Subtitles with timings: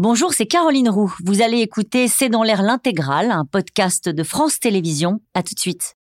[0.00, 1.14] Bonjour, c'est Caroline Roux.
[1.24, 5.20] Vous allez écouter C'est dans l'air l'intégrale, un podcast de France Télévisions.
[5.34, 5.94] À tout de suite.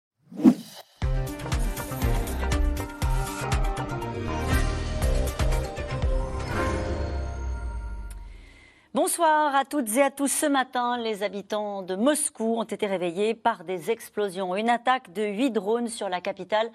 [8.94, 10.32] Bonsoir à toutes et à tous.
[10.32, 14.56] Ce matin, les habitants de Moscou ont été réveillés par des explosions.
[14.56, 16.70] Une attaque de huit drones sur la capitale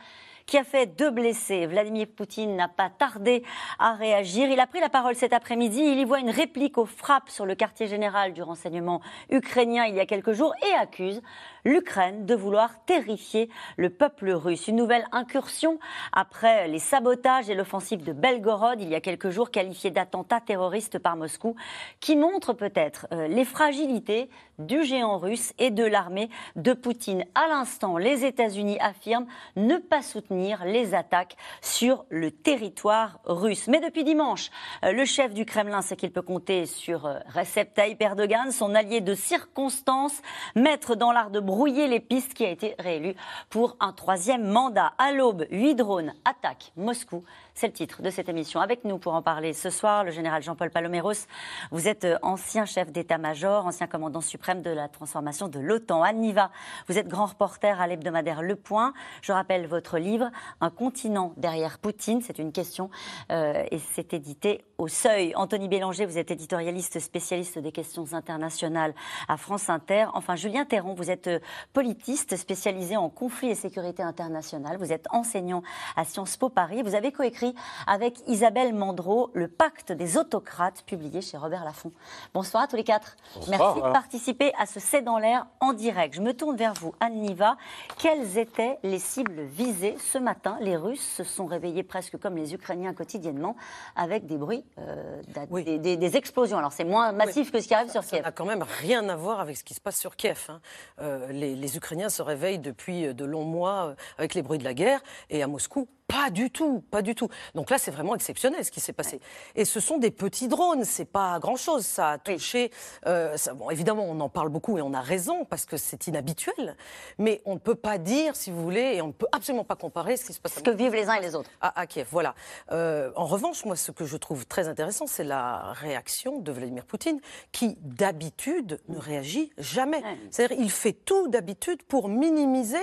[0.47, 1.67] qui a fait deux blessés.
[1.67, 3.43] Vladimir Poutine n'a pas tardé
[3.79, 4.49] à réagir.
[4.49, 5.81] Il a pris la parole cet après-midi.
[5.81, 9.95] Il y voit une réplique aux frappes sur le quartier général du renseignement ukrainien il
[9.95, 11.21] y a quelques jours et accuse
[11.65, 14.69] l'Ukraine de vouloir terrifier le peuple russe.
[14.69, 15.79] Une nouvelle incursion
[16.13, 20.97] après les sabotages et l'offensive de Belgorod il y a quelques jours qualifiée d'attentat terroriste
[20.97, 21.55] par Moscou
[21.99, 24.29] qui montre peut-être euh, les fragilités
[24.59, 27.25] du géant russe et de l'armée de Poutine.
[27.35, 33.67] À l'instant, les États-Unis affirment ne pas soutenir les attaques sur le territoire russe.
[33.67, 34.49] Mais depuis dimanche,
[34.83, 38.73] euh, le chef du Kremlin sait qu'il peut compter sur euh, Recep Tayyip Erdogan, son
[38.73, 40.21] allié de circonstance,
[40.55, 43.15] maître dans l'art de brouiller les pistes, qui a été réélu
[43.49, 44.93] pour un troisième mandat.
[44.97, 47.23] À l'aube, huit drones attaquent Moscou
[47.57, 48.59] c'est le titre de cette émission.
[48.59, 51.25] Avec nous pour en parler ce soir, le général Jean-Paul Paloméros.
[51.71, 56.03] Vous êtes euh, ancien chef d'état-major, ancien commandant suprême de la transformation de l'OTAN.
[56.03, 56.51] Anne Niva,
[56.87, 58.93] vous êtes grand reporter à l'hebdomadaire Le Point.
[59.23, 60.29] Je rappelle votre livre,
[60.61, 62.21] Un continent derrière Poutine.
[62.21, 62.91] C'est une question
[63.31, 65.33] euh, et c'est édité au seuil.
[65.35, 68.93] Anthony Bélanger, vous êtes éditorialiste spécialiste des questions internationales
[69.27, 70.05] à France Inter.
[70.13, 71.39] Enfin, Julien Théron, vous êtes euh,
[71.73, 74.77] politiste spécialisé en conflit et sécurité internationale.
[74.77, 75.63] Vous êtes enseignant
[75.95, 76.83] à Sciences Po Paris.
[76.83, 77.46] Vous avez coécrit
[77.85, 81.91] avec Isabelle Mandreau, Le pacte des autocrates, publié chez Robert Laffont.
[82.33, 83.15] Bonsoir à tous les quatre.
[83.47, 86.15] Merci de participer à ce C'est dans l'air en direct.
[86.15, 87.57] Je me tourne vers vous, Anne Niva.
[87.99, 90.57] Quelles étaient les cibles visées ce matin?
[90.61, 93.55] Les Russes se sont réveillés presque comme les Ukrainiens quotidiennement,
[93.95, 96.57] avec des bruits, euh, des, explosions.
[96.57, 98.21] Alors c'est moins massif que ce qui arrive sur Kiev.
[98.21, 100.47] Ça n'a quand même rien à voir avec ce qui se passe sur Kiev.
[100.49, 100.59] Hein.
[101.01, 104.63] Euh, les, les, Ukrainiens se réveillent depuis de longs mois euh, avec les bruits de
[104.63, 107.27] la guerre, et à Moscou, pas du tout, pas du tout.
[107.53, 109.19] Donc là, c'est vraiment exceptionnel ce qui s'est passé.
[109.55, 111.85] Et ce sont des petits drones, c'est pas grand-chose.
[111.85, 112.71] Ça a touché.
[113.05, 116.77] Euh, bon, évidemment, on en parle beaucoup et on a raison parce que c'est inhabituel.
[117.17, 119.75] Mais on ne peut pas dire, si vous voulez, et on ne peut absolument pas
[119.75, 120.55] comparer ce qui se passe.
[120.55, 121.49] Ce que vivent les uns et les autres.
[121.59, 122.35] À, Kiev, voilà.
[122.71, 126.85] Euh, en revanche, moi, ce que je trouve très intéressant, c'est la réaction de Vladimir
[126.85, 127.19] Poutine,
[127.51, 130.01] qui d'habitude ne réagit jamais.
[130.31, 132.77] C'est-à-dire, il fait tout d'habitude pour minimiser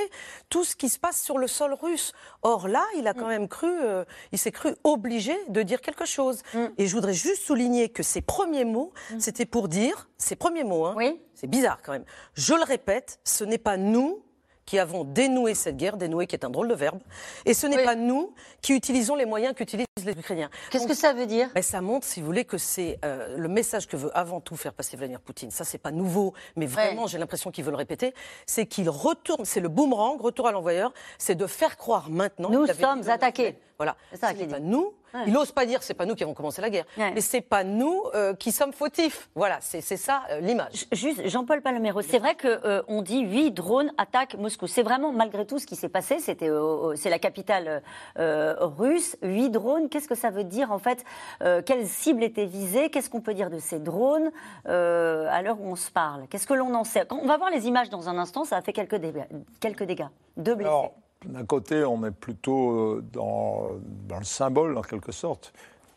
[0.51, 2.13] tout ce qui se passe sur le sol russe.
[2.43, 6.05] Or là, il a quand même cru, euh, il s'est cru obligé de dire quelque
[6.05, 6.43] chose.
[6.53, 6.65] Mm.
[6.79, 9.21] Et je voudrais juste souligner que ses premiers mots, mm.
[9.21, 11.21] c'était pour dire, ses premiers mots, hein, oui.
[11.35, 12.05] c'est bizarre quand même.
[12.35, 14.23] Je le répète, ce n'est pas nous
[14.67, 17.01] qui avons dénoué cette guerre, dénoué qui est un drôle de verbe,
[17.45, 20.51] et ce n'est pas nous qui utilisons les moyens qu'utilisent les Ukrainiens.
[20.71, 21.49] Qu'est-ce que ça veut dire?
[21.55, 24.57] Ben, Ça montre, si vous voulez, que c'est euh, le message que veut avant tout
[24.57, 25.51] faire passer Vladimir Poutine.
[25.51, 28.15] Ça, c'est pas nouveau, mais vraiment, j'ai l'impression qu'il veut le répéter.
[28.47, 32.51] C'est qu'il retourne, c'est le boomerang, retour à l'envoyeur, c'est de faire croire maintenant.
[32.51, 33.59] Nous sommes attaqués.
[33.85, 33.97] Voilà.
[34.11, 34.95] C'est ça pas nous.
[35.27, 37.63] Il n'ose pas dire c'est pas nous qui avons commencé la guerre, mais c'est pas
[37.63, 39.31] nous euh, qui sommes fautifs.
[39.35, 40.87] Voilà, c'est ça euh, l'image.
[40.93, 44.67] Juste, Jean-Paul Palomero, c'est vrai qu'on euh, on dit huit drones attaquent Moscou.
[44.67, 46.19] C'est vraiment malgré tout ce qui s'est passé.
[46.19, 46.51] C'était,
[46.97, 47.83] c'est la capitale
[48.17, 49.17] russe.
[49.23, 49.89] Huit drones.
[49.89, 51.05] Qu'est-ce que ça veut dire en fait
[51.41, 54.31] Quelles cibles étaient visées Qu'est-ce qu'on peut dire de ces drones
[54.65, 56.27] à l'heure où on se parle?
[56.29, 57.07] Qu'est-ce que l'on en sait?
[57.11, 58.45] On va voir les images dans un instant.
[58.45, 59.27] Ça a fait quelques dégâts,
[59.61, 60.09] quelques dégâts.
[60.37, 60.91] Deux blessés
[61.27, 63.71] d'un côté, on est plutôt euh, dans,
[64.19, 65.53] le symbole, en quelque sorte.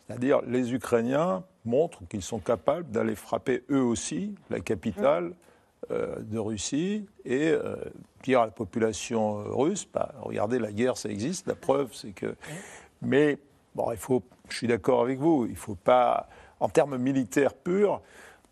[0.07, 5.33] C'est-à-dire, les Ukrainiens montrent qu'ils sont capables d'aller frapper eux aussi la capitale
[5.91, 7.75] euh, de Russie et euh,
[8.23, 11.47] dire à la population russe bah, regardez, la guerre, ça existe.
[11.47, 12.35] La preuve, c'est que.
[13.01, 13.37] Mais,
[13.75, 16.29] bon, il faut, je suis d'accord avec vous, il ne faut pas,
[16.59, 18.01] en termes militaires purs,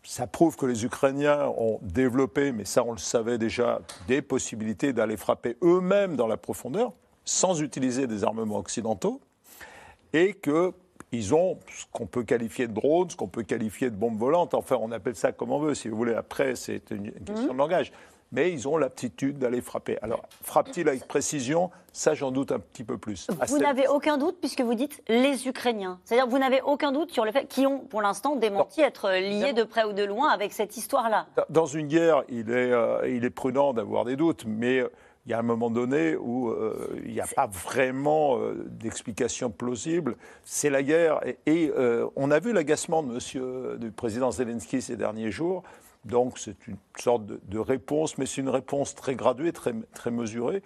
[0.06, 4.92] ça prouve que les Ukrainiens ont développé, mais ça on le savait déjà, des possibilités
[4.92, 6.92] d'aller frapper eux-mêmes dans la profondeur
[7.24, 9.20] sans utiliser des armements occidentaux
[10.12, 14.16] et qu'ils ont ce qu'on peut qualifier de drones, ce qu'on peut qualifier de bombes
[14.16, 14.54] volantes.
[14.54, 16.14] Enfin, on appelle ça comme on veut, si vous voulez.
[16.14, 17.92] Après, c'est une, question de langage
[18.32, 19.98] mais ils ont l'aptitude d'aller frapper.
[20.02, 21.70] Alors, frappe-t-il avec précision?
[21.92, 23.26] Ça, j'en doute un petit peu plus.
[23.48, 25.98] Vous n'avez aucun doute, puisque vous dites les Ukrainiens.
[26.04, 29.54] C'est-à-dire, vous n'avez aucun doute sur le fait qu'ils ont, pour l'instant, démenti être liés
[29.54, 31.26] de près ou de loin avec cette histoire-là.
[31.48, 34.90] Dans une guerre, il est, euh, il est prudent d'avoir des doutes, mais euh,
[35.24, 40.16] il y a un moment donné où euh, il n'y a pas vraiment d'explication plausible.
[40.44, 41.20] C'est la guerre.
[41.46, 41.72] Et,
[42.14, 45.62] on a vu l'agacement de monsieur, du président Zelensky ces derniers jours.
[46.06, 50.62] Donc c'est une sorte de, réponse, mais c'est une réponse très graduée, très, mesurée.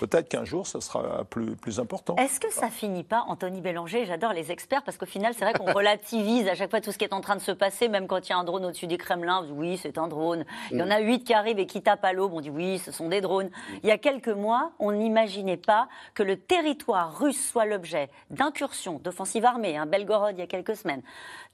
[0.00, 2.16] Peut-être qu'un jour, ça sera plus, plus important.
[2.16, 4.04] Est-ce que ça finit pas, Anthony Bélanger?
[4.06, 6.98] J'adore les experts parce qu'au final, c'est vrai qu'on relativise à chaque fois tout ce
[6.98, 8.86] qui est en train de se passer, même quand il y a un drone au-dessus
[8.86, 10.44] du Kremlin, on dit oui, c'est un drone.
[10.70, 12.78] Il y en a huit qui arrivent et qui tapent à l'aube, on dit oui,
[12.78, 13.50] ce sont des drones.
[13.82, 19.00] Il y a quelques mois, on n'imaginait pas que le territoire russe soit l'objet d'incursions,
[19.02, 21.02] d'offensives armées, un hein, Belgorod il y a quelques semaines,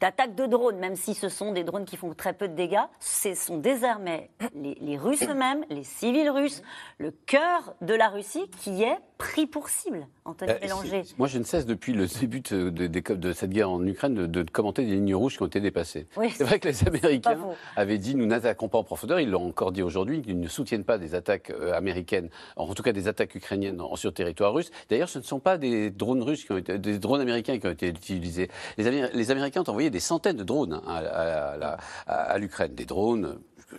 [0.01, 2.85] d'attaques de drones, même si ce sont des drones qui font très peu de dégâts.
[3.01, 6.63] Ce sont désormais les, les Russes eux-mêmes, les civils russes,
[6.99, 11.03] le cœur de la Russie qui est pris pour cible, Anthony Bélanger.
[11.19, 14.85] Moi, je ne cesse depuis le début de, de, cette guerre en Ukraine de, commenter
[14.85, 16.07] des lignes rouges qui ont été dépassées.
[16.35, 17.39] c'est vrai que les Américains
[17.77, 19.21] avaient dit nous n'attaquons pas en profondeur.
[19.21, 22.83] Ils l'ont encore dit aujourd'hui qu'ils ne soutiennent pas des attaques euh, américaines, en tout
[22.83, 24.71] cas des attaques ukrainiennes sur territoire russe.
[24.91, 27.67] D'ailleurs, ce ne sont pas des drones russes qui ont été, des drones américains qui
[27.67, 28.51] ont été utilisés.
[28.77, 31.77] Les, Américains ont envoyé des centaines de drones hein,
[32.07, 33.39] à l'Ukraine, des drones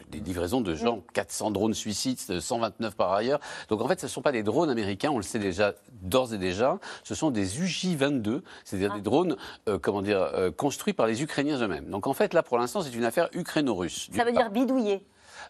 [0.09, 3.39] des livraisons de gens, 400 drones suicides, 129 par ailleurs.
[3.69, 6.33] Donc en fait, ce ne sont pas des drones américains, on le sait déjà d'ores
[6.33, 8.95] et déjà, ce sont des UJ-22, c'est-à-dire ah.
[8.95, 9.37] des drones,
[9.69, 11.89] euh, comment dire, euh, construits par les Ukrainiens eux-mêmes.
[11.89, 14.09] Donc en fait, là, pour l'instant, c'est une affaire ukraino-russe.
[14.13, 15.05] Ça veut dire bidouiller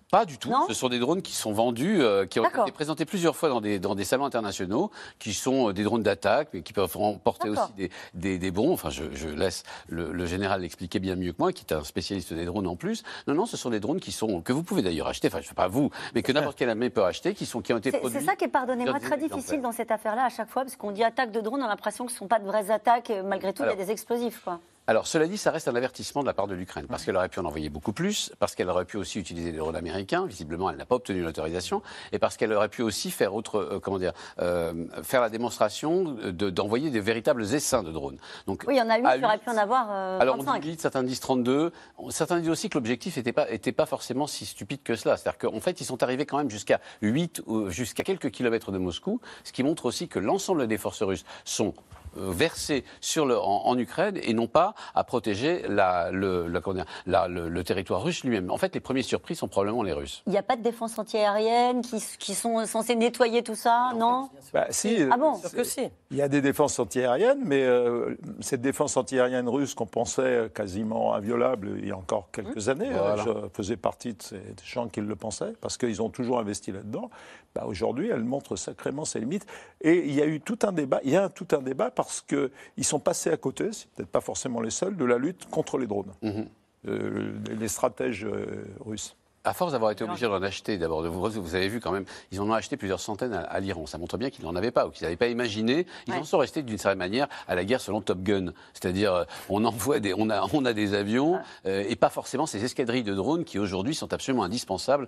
[0.09, 0.53] pas du tout.
[0.67, 3.61] Ce sont des drones qui sont vendus, euh, qui ont été présentés plusieurs fois dans
[3.61, 7.50] des, dans des salons internationaux, qui sont euh, des drones d'attaque, mais qui peuvent porter
[7.50, 8.73] aussi des, des, des, bons.
[8.73, 11.83] Enfin, je, je laisse le, le général l'expliquer bien mieux que moi, qui est un
[11.83, 13.03] spécialiste des drones en plus.
[13.27, 15.27] Non, non, ce sont des drones qui sont que vous pouvez d'ailleurs acheter.
[15.27, 17.61] Enfin, je ne sais pas vous, mais que n'importe quel ami peut acheter, qui sont
[17.61, 18.19] qui ont été produits.
[18.19, 20.91] C'est ça qui est, pardonnez-moi, très difficile dans cette affaire-là à chaque fois, parce qu'on
[20.91, 23.11] dit attaque de drones, on a l'impression que ce ne sont pas de vraies attaques.
[23.25, 24.59] Malgré tout, il y a des explosifs, quoi.
[24.85, 27.30] Alors, cela dit, ça reste un avertissement de la part de l'Ukraine, parce qu'elle aurait
[27.30, 30.69] pu en envoyer beaucoup plus, parce qu'elle aurait pu aussi utiliser des drones américains, visiblement
[30.69, 31.81] elle n'a pas obtenu l'autorisation,
[32.12, 36.18] et parce qu'elle aurait pu aussi faire autre, euh, comment dire, euh, faire la démonstration
[36.33, 38.18] d'envoyer des véritables essaims de drones.
[38.45, 40.59] Donc, oui, il y en a eu qui auraient pu en avoir euh, Alors, on
[40.59, 41.71] dit certains disent 32,
[42.09, 45.15] certains disent aussi que l'objectif n'était pas, était pas forcément si stupide que cela.
[45.15, 49.21] C'est-à-dire qu'en fait, ils sont arrivés quand même jusqu'à 8, jusqu'à quelques kilomètres de Moscou,
[49.45, 51.74] ce qui montre aussi que l'ensemble des forces russes sont
[52.15, 58.24] versés sur le, en, Ukraine et non pas à protéger la, le, le, territoire russe
[58.24, 58.51] lui-même.
[58.51, 60.21] En fait, les premiers surpris sont probablement les Russes.
[60.27, 64.30] Il n'y a pas de défense antiaérienne qui, qui sont censées nettoyer tout ça, non,
[64.54, 64.98] bah, Si.
[65.12, 65.89] Ah bon que si.
[66.12, 71.13] Il y a des défenses antiaériennes, mais euh, cette défense antiaérienne russe qu'on pensait quasiment
[71.13, 75.01] inviolable il y a encore quelques années, euh, je faisais partie de ces gens qui
[75.01, 77.10] le pensaient, parce qu'ils ont toujours investi là-dedans.
[77.55, 79.45] Bah, Aujourd'hui, elle montre sacrément ses limites.
[79.81, 82.21] Et il y a eu tout un débat, il y a tout un débat parce
[82.21, 85.77] qu'ils sont passés à côté, c'est peut-être pas forcément les seuls, de la lutte contre
[85.77, 86.47] les drones, mhm.
[86.88, 89.15] euh, les stratèges euh, russes.
[89.45, 92.49] À force d'avoir été obligés d'en acheter, d'abord, vous avez vu quand même, ils en
[92.49, 93.85] ont acheté plusieurs centaines à, l'Iran.
[93.85, 95.85] Ça montre bien qu'ils n'en avaient pas ou qu'ils n'avaient pas imaginé.
[96.07, 98.53] Ils en sont restés d'une certaine manière à la guerre selon Top Gun.
[98.73, 102.63] C'est-à-dire, euh, on envoie des, on a, on a des avions et pas forcément ces
[102.63, 105.07] escadrilles de drones qui aujourd'hui sont absolument indispensables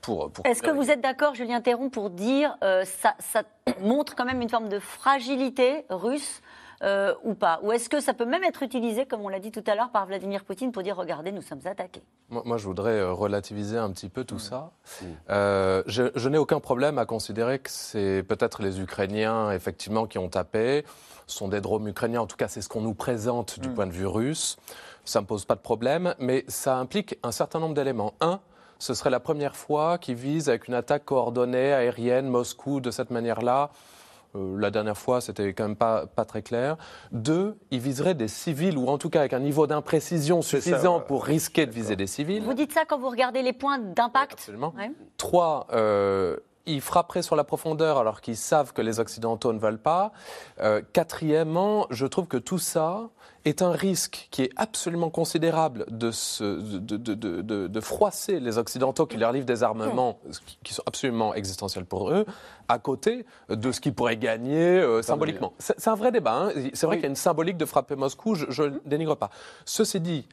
[0.00, 0.44] pour, pour.
[0.46, 3.42] Est-ce que vous êtes d'accord, Julien Théron, pour dire ça, ça
[3.80, 6.40] montre quand même une forme de fragilité russe
[6.84, 9.50] euh, ou pas Ou est-ce que ça peut même être utilisé, comme on l'a dit
[9.50, 12.98] tout à l'heure, par Vladimir Poutine pour dire regardez, nous sommes attaqués moi, je voudrais
[12.98, 14.72] euh, relativiser un petit peu tout ça.
[15.30, 20.28] Euh, je, n'ai aucun problème à considérer que c'est peut-être les Ukrainiens, effectivement, qui ont
[20.28, 20.84] tapé.
[21.26, 23.74] Ce sont des drones ukrainiens, en tout cas, c'est ce qu'on nous présente du mm.
[23.74, 24.56] point de vue russe.
[25.04, 28.14] Ça ne me pose pas de problème, mais ça implique un certain nombre d'éléments.
[28.20, 28.40] Un,
[28.78, 33.10] ce serait la première fois qu'ils visent avec une attaque coordonnée aérienne Moscou de cette
[33.10, 33.70] manière-là.
[34.36, 36.76] Euh, la dernière fois, c'était quand même pas, pas très clair.
[37.12, 41.24] Deux, ils viseraient des civils, ou en tout cas avec un niveau d'imprécision suffisant pour
[41.24, 42.42] risquer de viser des civils.
[42.42, 44.74] Vous dites ça quand vous regardez les points d'impact Absolument.
[45.16, 49.78] Trois, euh, ils frapperaient sur la profondeur alors qu'ils savent que les Occidentaux ne veulent
[49.78, 50.12] pas.
[50.60, 53.10] Euh, quatrièmement, je trouve que tout ça
[53.44, 56.10] est un risque qui est absolument considérable de,
[57.66, 60.18] de, froisser les Occidentaux qui leur livrent des armements
[60.62, 62.24] qui sont absolument existentiels pour eux,
[62.68, 65.52] à côté de ce qu'ils pourraient gagner euh, symboliquement.
[65.58, 66.34] C'est un vrai débat.
[66.34, 66.52] Hein.
[66.72, 69.28] C'est vrai qu'il y a une symbolique de frapper Moscou, je ne dénigre pas.
[69.66, 70.26] Ceci dit,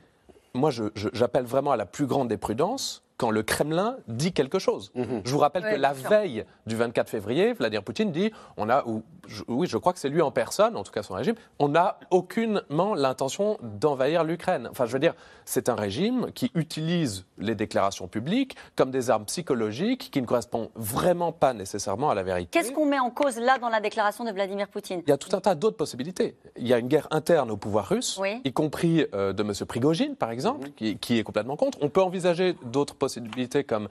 [0.54, 4.92] moi j'appelle vraiment à la plus grande des prudences quand le Kremlin dit quelque chose.
[4.96, 5.22] Mhm.
[5.24, 9.04] Je vous rappelle que la veille du 24 février, Vladimir Poutine dit on a, ou,
[9.48, 12.00] oui, je crois que c'est lui en personne, en tout cas son régime, on n'a
[12.10, 14.68] aucunement l'intention d'envahir l'Ukraine.
[14.72, 15.14] Enfin, je veux dire,
[15.46, 20.72] c'est un régime qui utilise les déclarations publiques comme des armes psychologiques qui ne correspondent
[20.74, 22.50] vraiment pas nécessairement à la vérité.
[22.50, 25.04] Qu'est-ce qu'on met en cause là dans la déclaration de Vladimir Poutine?
[25.06, 26.36] Il y a tout un tas d'autres possibilités.
[26.58, 29.54] Il y a une guerre interne au pouvoir russe, y compris euh, de M.
[29.68, 30.74] Prigogine, par exemple, mhm.
[30.74, 31.78] qui, qui est complètement contre.
[31.82, 33.90] On peut envisager d'autres possibilités possibilités comme,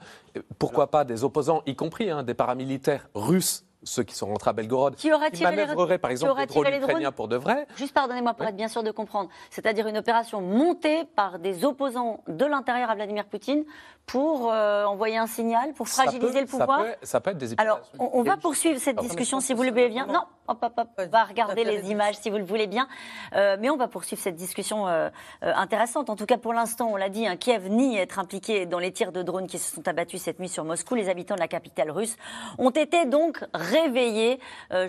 [0.57, 4.53] pourquoi pas, des opposants, y compris hein, des paramilitaires russes ceux qui sont rentrés à
[4.53, 7.65] Belgorod, qui, aura tiré manœuvreraient par exemple les drones ukrainiens pour de vrai.
[7.75, 9.29] Juste pardonnez-moi pour être bien sûr de comprendre.
[9.49, 13.63] C'est-à-dire une opération montée par des opposants de l'intérieur à Vladimir Poutine
[14.05, 18.23] pour euh, envoyer un signal, pour fragiliser le pouvoir ça peut, être des Alors, on,
[18.23, 20.05] va poursuivre cette discussion si vous le voulez bien.
[20.05, 22.87] Non, hop, hop, hop, on va regarder les images si vous le voulez bien.
[23.35, 25.09] Euh, mais on va poursuivre cette discussion euh,
[25.41, 26.09] intéressante.
[26.09, 28.91] En tout cas, pour l'instant, on l'a dit, hein, Kiev nie être impliqué dans les
[28.91, 30.95] tirs de drones qui se sont abattus cette nuit sur Moscou.
[30.95, 32.17] Les habitants de la capitale russe
[32.57, 34.39] ont été donc réveillés.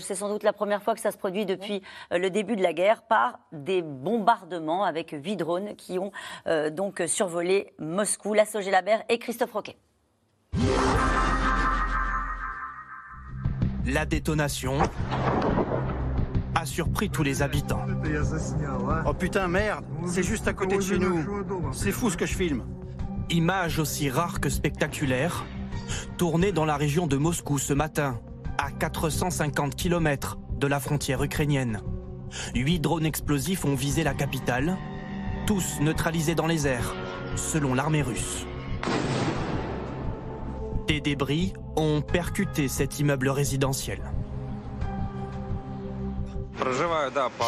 [0.01, 2.73] C'est sans doute la première fois que ça se produit depuis le début de la
[2.73, 6.13] guerre par des bombardements avec huit drones qui ont
[6.71, 8.35] donc survolé Moscou.
[8.35, 8.45] La
[9.09, 9.77] Et Christophe Roquet.
[13.87, 14.79] La détonation
[16.55, 17.85] a surpris tous les habitants.
[19.07, 21.25] Oh putain, merde, c'est juste à côté de chez nous.
[21.73, 22.65] C'est fou ce que je filme.
[23.31, 25.45] Image aussi rare que spectaculaire,
[26.17, 28.21] tournée dans la région de Moscou ce matin,
[28.59, 31.81] à 450 km de la frontière ukrainienne.
[32.55, 34.77] Huit drones explosifs ont visé la capitale,
[35.47, 36.95] tous neutralisés dans les airs,
[37.37, 38.47] selon l'armée russe.
[40.87, 44.01] Des débris ont percuté cet immeuble résidentiel.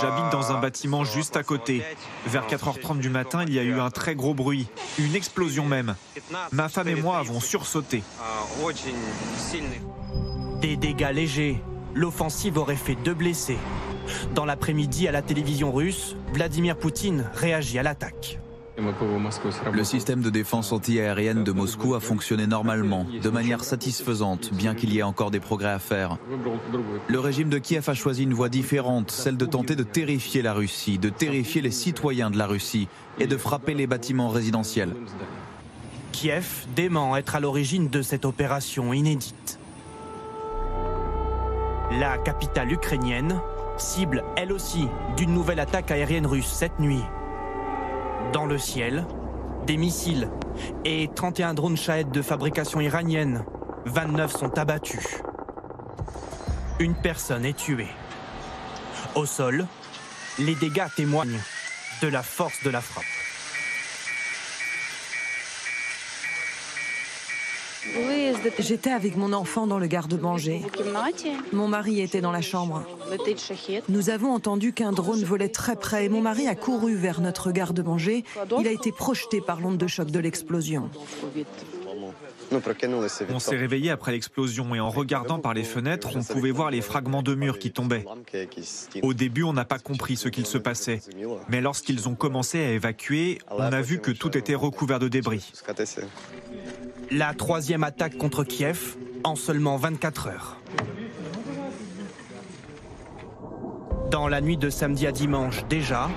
[0.01, 1.83] J'habite dans un bâtiment juste à côté.
[2.27, 4.67] Vers 4h30 du matin, il y a eu un très gros bruit,
[4.99, 5.95] une explosion même.
[6.53, 8.03] Ma femme et moi avons sursauté.
[10.61, 11.63] Des dégâts légers.
[11.95, 13.59] L'offensive aurait fait deux blessés.
[14.35, 18.41] Dans l'après-midi à la télévision russe, Vladimir Poutine réagit à l'attaque.
[18.77, 24.93] Le système de défense antiaérienne de Moscou a fonctionné normalement, de manière satisfaisante, bien qu'il
[24.93, 26.19] y ait encore des progrès à faire.
[27.07, 30.53] Le régime de Kiev a choisi une voie différente, celle de tenter de terrifier la
[30.55, 32.89] Russie, de terrifier les citoyens de la Russie
[33.21, 34.95] et de frapper les bâtiments résidentiels.
[36.11, 39.61] Kiev dément être à l'origine de cette opération inédite.
[42.01, 43.41] La capitale ukrainienne
[43.77, 47.03] cible elle aussi d'une nouvelle attaque aérienne russe cette nuit.
[48.33, 49.07] Dans le ciel,
[49.67, 50.29] des missiles
[50.85, 53.45] et 31 drones Shahed de fabrication iranienne.
[53.87, 55.21] 29 sont abattus.
[56.81, 57.91] Une personne est tuée.
[59.15, 59.67] Au sol,
[60.39, 61.41] les dégâts témoignent
[62.03, 63.14] de la force de la frappe.
[68.59, 70.63] J'étais avec mon enfant dans le garde-manger.
[71.53, 72.85] Mon mari était dans la chambre.
[73.89, 77.53] Nous avons entendu qu'un drone volait très près et mon mari a couru vers notre
[77.53, 78.25] garde-manger.
[78.59, 80.91] Il a été projeté par l'onde de choc de l'explosion.
[83.31, 86.81] On s'est réveillé après l'explosion et en regardant par les fenêtres, on pouvait voir les
[86.81, 88.05] fragments de murs qui tombaient.
[89.03, 91.01] Au début, on n'a pas compris ce qu'il se passait.
[91.49, 95.53] Mais lorsqu'ils ont commencé à évacuer, on a vu que tout était recouvert de débris.
[97.11, 100.57] La troisième attaque contre Kiev en seulement 24 heures.
[104.11, 106.09] Dans la nuit de samedi à dimanche, déjà,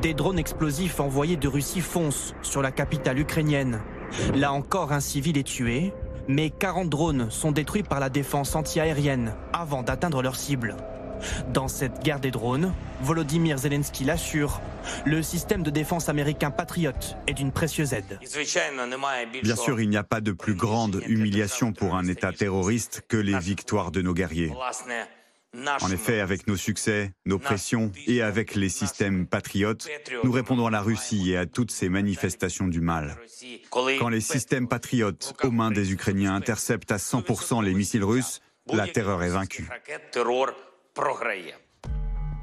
[0.00, 3.80] des drones explosifs envoyés de Russie foncent sur la capitale ukrainienne.
[4.34, 5.92] Là encore, un civil est tué,
[6.28, 10.76] mais 40 drones sont détruits par la défense antiaérienne avant d'atteindre leur cible.
[11.52, 14.60] Dans cette guerre des drones, Volodymyr Zelensky l'assure,
[15.04, 16.92] le système de défense américain Patriot
[17.26, 18.18] est d'une précieuse aide.
[19.42, 23.16] Bien sûr, il n'y a pas de plus grande humiliation pour un État terroriste que
[23.16, 24.52] les victoires de nos guerriers.
[25.82, 29.86] En effet, avec nos succès, nos pressions et avec les systèmes patriotes,
[30.24, 33.16] nous répondons à la Russie et à toutes ces manifestations du mal.
[33.70, 38.40] Quand les systèmes patriotes aux mains des Ukrainiens interceptent à 100% les missiles russes,
[38.72, 39.68] la terreur est vaincue.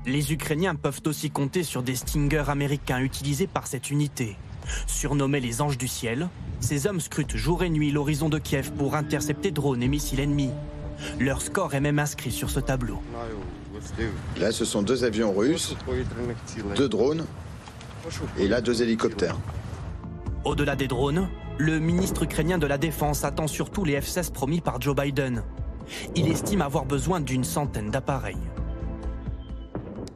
[0.06, 4.38] Les Ukrainiens peuvent aussi compter sur des Stingers américains utilisés par cette unité.
[4.88, 6.29] Surnommés les anges du ciel,
[6.60, 10.51] ces hommes scrutent jour et nuit l'horizon de Kiev pour intercepter drones et missiles ennemis.
[11.20, 13.01] Leur score est même inscrit sur ce tableau.
[14.39, 15.75] Là, ce sont deux avions russes,
[16.75, 17.25] deux drones,
[18.38, 19.38] et là, deux hélicoptères.
[20.44, 24.82] Au-delà des drones, le ministre ukrainien de la Défense attend surtout les F-16 promis par
[24.82, 25.44] Joe Biden.
[26.15, 28.38] Il estime avoir besoin d'une centaine d'appareils.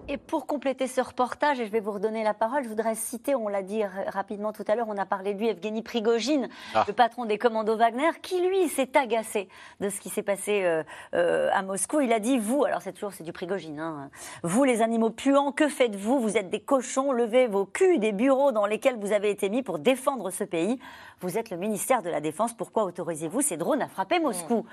[0.09, 3.35] Et pour compléter ce reportage, et je vais vous redonner la parole, je voudrais citer,
[3.35, 6.83] on l'a dit rapidement tout à l'heure, on a parlé de lui, Evgeny Prigogine, ah.
[6.87, 9.47] le patron des commandos Wagner, qui lui s'est agacé
[9.79, 10.83] de ce qui s'est passé euh,
[11.15, 12.01] euh, à Moscou.
[12.01, 14.09] Il a dit, vous, alors c'est toujours c'est du Prigogine, hein,
[14.43, 16.19] vous les animaux puants, que faites-vous?
[16.19, 19.63] Vous êtes des cochons, levez vos culs des bureaux dans lesquels vous avez été mis
[19.63, 20.79] pour défendre ce pays.
[21.21, 24.65] Vous êtes le ministère de la Défense, pourquoi autorisez-vous ces drones à frapper Moscou?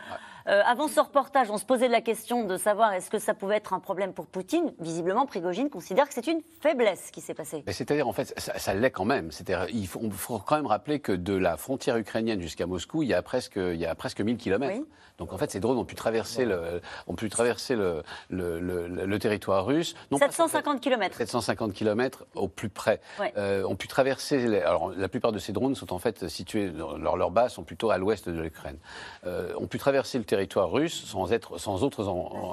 [0.46, 3.56] Euh, Avant ce reportage, on se posait la question de savoir est-ce que ça pouvait
[3.56, 7.64] être un problème pour Poutine, visiblement Prigogine considère que c'est une faiblesse qui s'est passée.
[7.66, 9.30] C'est-à-dire, en fait, ça, l'est quand même.
[9.32, 13.08] C'est-à-dire, il faut, faut, quand même rappeler que de la frontière ukrainienne jusqu'à Moscou, il
[13.08, 14.80] y a presque, il y a presque 1000 km.
[15.20, 19.66] Donc, en fait, ces drones ont pu traverser le, ont pu traverser le, le, territoire
[19.66, 19.94] russe.
[20.10, 21.14] Non 750 km.
[21.14, 23.00] 750 km au plus près.
[23.36, 24.62] Euh, ont pu traverser.
[24.62, 27.90] alors, la plupart de ces drones sont en fait situés, leur, leur base sont plutôt
[27.90, 28.78] à l'ouest de l'Ukraine.
[29.26, 32.04] Euh, ont pu traverser le territoire russe sans être, sans autres,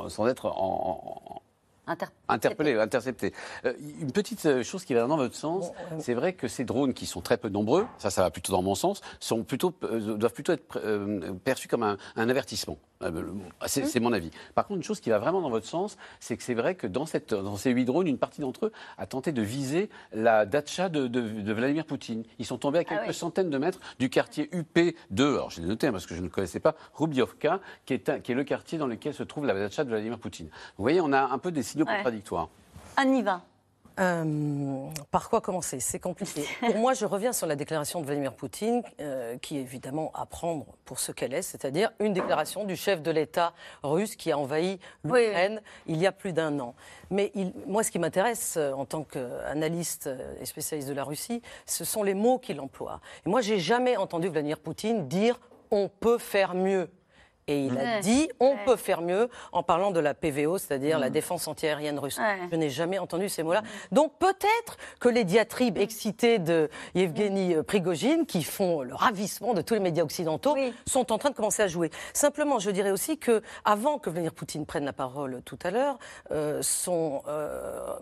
[0.09, 1.41] sans être en,
[2.29, 3.33] Interpellé, intercepté.
[3.65, 6.93] Euh, une petite euh, chose qui va dans votre sens, c'est vrai que ces drones
[6.93, 10.17] qui sont très peu nombreux, ça, ça va plutôt dans mon sens, sont plutôt, euh,
[10.17, 10.79] doivent plutôt être
[11.43, 12.77] perçus comme un, avertissement.
[13.67, 14.31] C'est mon avis.
[14.55, 16.87] Par contre, une chose qui va vraiment dans votre sens, c'est que c'est vrai que
[16.87, 20.45] dans, cette, dans ces huit drones, une partie d'entre eux a tenté de viser la
[20.45, 22.23] datcha de, de, Vladimir Poutine.
[22.39, 25.67] Ils sont tombés à ah quelques centaines de mètres du quartier UP2, alors je l'ai
[25.67, 28.77] noté hein, parce que je ne connaissais pas, Rubliovka, qui est, qui est le quartier
[28.77, 30.47] dans lequel se trouve la datcha de Vladimir Poutine.
[30.77, 32.16] Vous voyez, on a un peu des signaux contradictoires.
[32.95, 33.41] Anne y va.
[33.99, 35.79] Euh, par quoi commencer?
[35.79, 36.45] C'est compliqué.
[36.59, 40.25] pour moi, je reviens sur la déclaration de Vladimir Poutine, euh, qui est évidemment à
[40.25, 44.37] prendre pour ce qu'elle est, c'est-à-dire une déclaration du chef de l'État russe qui a
[44.37, 46.75] envahi l'Ukraine il y a plus d'un an.
[47.09, 47.31] Mais
[47.65, 50.09] moi, ce qui m'intéresse euh, en tant qu'analyste
[50.39, 53.01] et spécialiste de la Russie, ce sont les mots qu'il emploie.
[53.25, 55.39] Et moi, j'ai jamais entendu Vladimir Poutine dire
[55.71, 56.89] on peut faire mieux.
[57.47, 61.09] Et il a dit on peut faire mieux en parlant de la PVO, c'est-à-dire la
[61.09, 61.13] mm.
[61.13, 62.19] défense antiaérienne russe.
[62.51, 63.63] Je n'ai jamais entendu ces mots-là.
[63.91, 67.63] Donc peut-être que les diatribes excitées de Yevgeny mm.
[67.63, 71.63] Prigogine, qui font le ravissement de tous les médias occidentaux, sont en train de commencer
[71.63, 71.89] à jouer.
[72.13, 75.97] Simplement, je dirais aussi que avant que Vladimir Poutine prenne la parole tout à l'heure,
[76.31, 77.95] euh, son euh,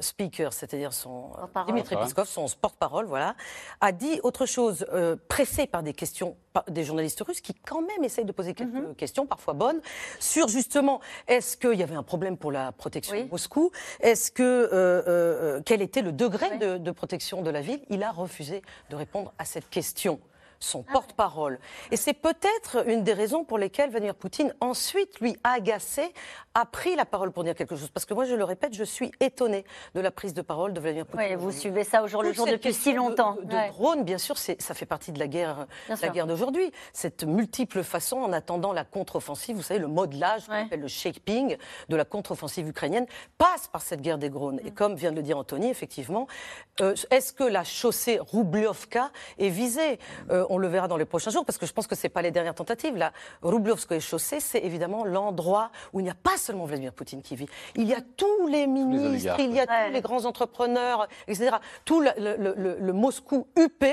[0.00, 1.30] speaker, c'est-à-dire son
[1.66, 3.34] Dimitri Peskov, son porte-parole, voilà,
[3.80, 6.36] a dit autre chose, euh, pressé par des questions
[6.68, 8.94] des journalistes russes qui quand même essayent de poser quelques mhm.
[8.94, 9.80] questions, parfois bonnes,
[10.18, 13.70] sur justement est-ce qu'il y avait un problème pour la protection de Moscou?
[14.00, 17.80] Est-ce que euh, euh, euh, quel était le degré de protection de la ville?
[17.90, 20.20] Il a refusé de répondre à cette question
[20.64, 21.58] son ah porte-parole.
[21.90, 26.12] Et c'est peut-être une des raisons pour lesquelles Vladimir Poutine, ensuite, lui, agacé,
[26.54, 27.90] a pris la parole pour dire quelque chose.
[27.90, 30.80] Parce que moi, je le répète, je suis étonnée de la prise de parole de
[30.80, 31.26] Vladimir Poutine.
[31.30, 33.36] Oui, vous suivez ça au jour le jour depuis si longtemps.
[33.36, 36.70] De, de drone, bien sûr, ça fait partie de la guerre, la guerre d'aujourd'hui.
[36.92, 41.56] Cette multiple façon, en attendant la contre-offensive, vous savez, le modelage, qu'on appelle le shaping
[41.88, 43.06] de la contre-offensive ukrainienne,
[43.38, 44.60] passe par cette guerre des drones.
[44.64, 44.74] Et mm.
[44.74, 46.26] comme vient de le dire Anthony, effectivement,
[46.80, 49.98] euh, est-ce que la chaussée Rubliovka est visée?
[50.30, 52.10] Euh, on le verra dans les prochains jours, parce que je pense que ce n'est
[52.10, 52.96] pas les dernières tentatives.
[52.96, 53.12] La
[53.42, 57.48] Rubliovskoye chaussée, c'est évidemment l'endroit où il n'y a pas seulement Vladimir Poutine qui vit.
[57.74, 61.56] Il y a tous les ministres, il y a tous les grands entrepreneurs, etc.
[61.84, 63.84] Tout le, Moscou UP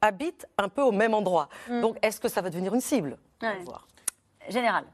[0.00, 1.48] habite un peu au même endroit.
[1.68, 1.80] Mm.
[1.80, 3.18] Donc, est-ce que ça va devenir une cible?
[4.48, 4.84] Général.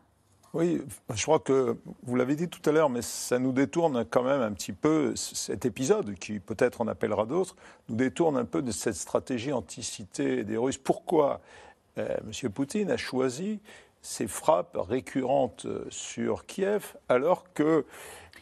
[0.55, 0.83] Oui,
[1.15, 4.43] je crois que vous l'avez dit tout à l'heure, mais ça nous détourne quand même
[4.43, 7.57] un petit peu, cet épisode, qui peut-être en appellera d'autres,
[7.89, 10.77] nous détourne un peu de cette stratégie anticité des Russes.
[10.77, 11.41] Pourquoi
[11.97, 12.51] euh, M.
[12.51, 13.61] Poutine a choisi
[14.03, 17.87] ces frappes récurrentes sur Kiev alors que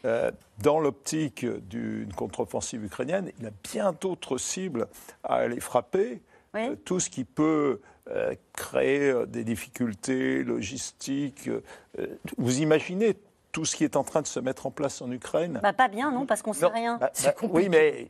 [0.04, 4.88] euh, dans l'optique d'une contre-offensive ukrainienne, il a bien d'autres cibles
[5.22, 6.22] à aller frapper.
[6.56, 11.48] Euh, tout ce qui peut euh, créer euh, des difficultés logistiques.
[11.48, 12.06] Euh,
[12.38, 13.16] vous imaginez
[13.52, 15.60] tout ce qui est en train de se mettre en place en Ukraine?
[15.62, 16.98] Bah, Pas bien, non, parce qu'on ne sait rien.
[16.98, 18.08] Bah, bah, oui, mais,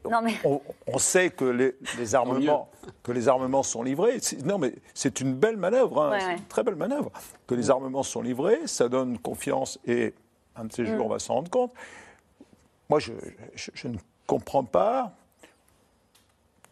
[0.86, 2.70] On, sait que les, armements,
[3.02, 4.20] que les armements sont livrés.
[4.44, 7.10] Non, mais c'est une belle manœuvre, hein, c'est une très belle manœuvre.
[7.46, 10.14] Que les armements sont livrés, ça donne confiance et
[10.56, 11.02] un de ces jours, mm.
[11.02, 11.74] on va s'en rendre compte.
[12.88, 13.12] Moi, je,
[13.54, 15.12] je ne comprends pas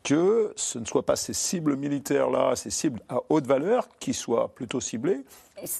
[0.08, 4.48] que ce ne soient pas ces cibles militaires-là, ces cibles à haute valeur, qui soient
[4.54, 5.20] plutôt ciblées,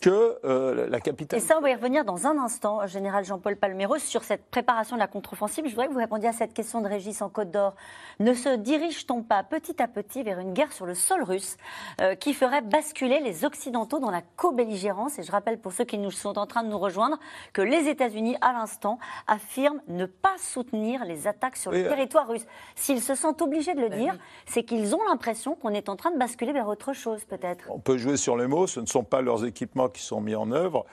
[0.01, 1.39] que euh, la capitale.
[1.39, 4.97] Et ça, on va y revenir dans un instant, Général Jean-Paul Palmero, sur cette préparation
[4.97, 5.65] de la contre-offensive.
[5.67, 7.75] Je voudrais que vous répondiez à cette question de Régis en Côte d'Or.
[8.21, 11.57] Ne se dirige-t-on pas petit à petit vers une guerre sur le sol russe
[12.01, 15.19] euh, qui ferait basculer les Occidentaux dans la co-belligérance?
[15.19, 17.19] Et je rappelle pour ceux qui nous sont en train de nous rejoindre
[17.53, 22.47] que les États-Unis, à l'instant, affirment ne pas soutenir les attaques sur le territoire russe.
[22.75, 25.97] S'ils se sentent obligés de le ben dire, c'est qu'ils ont l'impression qu'on est en
[25.97, 27.65] train de basculer vers autre chose, peut-être.
[27.71, 30.35] On peut jouer sur les mots, ce ne sont pas leurs équipes qui sont mis
[30.35, 30.87] en œuvre.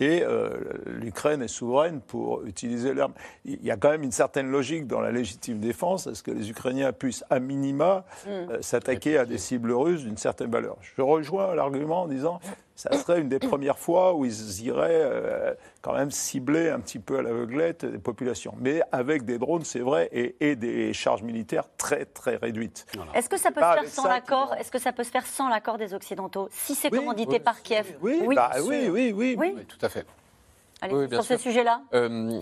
[0.00, 0.50] Et euh,
[0.86, 3.12] l'Ukraine est souveraine pour utiliser l'arme.
[3.44, 6.48] Il y a quand même une certaine logique dans la légitime défense, est-ce que les
[6.48, 8.28] Ukrainiens puissent, à minima, mm.
[8.30, 10.78] euh, s'attaquer à des cibles russes d'une certaine valeur?
[10.80, 12.40] Je rejoins l'argument en disant
[12.80, 16.98] ça serait une des premières fois où ils iraient euh, quand même cibler un petit
[16.98, 18.54] peu à l'aveuglette des populations.
[18.58, 22.86] Mais avec des drones, c'est vrai, et, des charges militaires très, très réduites.
[23.14, 25.48] Est-ce que ça peut se faire sans l'accord Est-ce que ça peut se faire sans
[25.48, 27.98] l'accord des Occidentaux Si c'est commandité par Kiev?
[28.00, 29.54] Oui, oui, bah, oui, oui, oui, oui.
[29.68, 30.06] tout à fait.
[30.82, 32.40] Allez, sur ce sujet-là euh,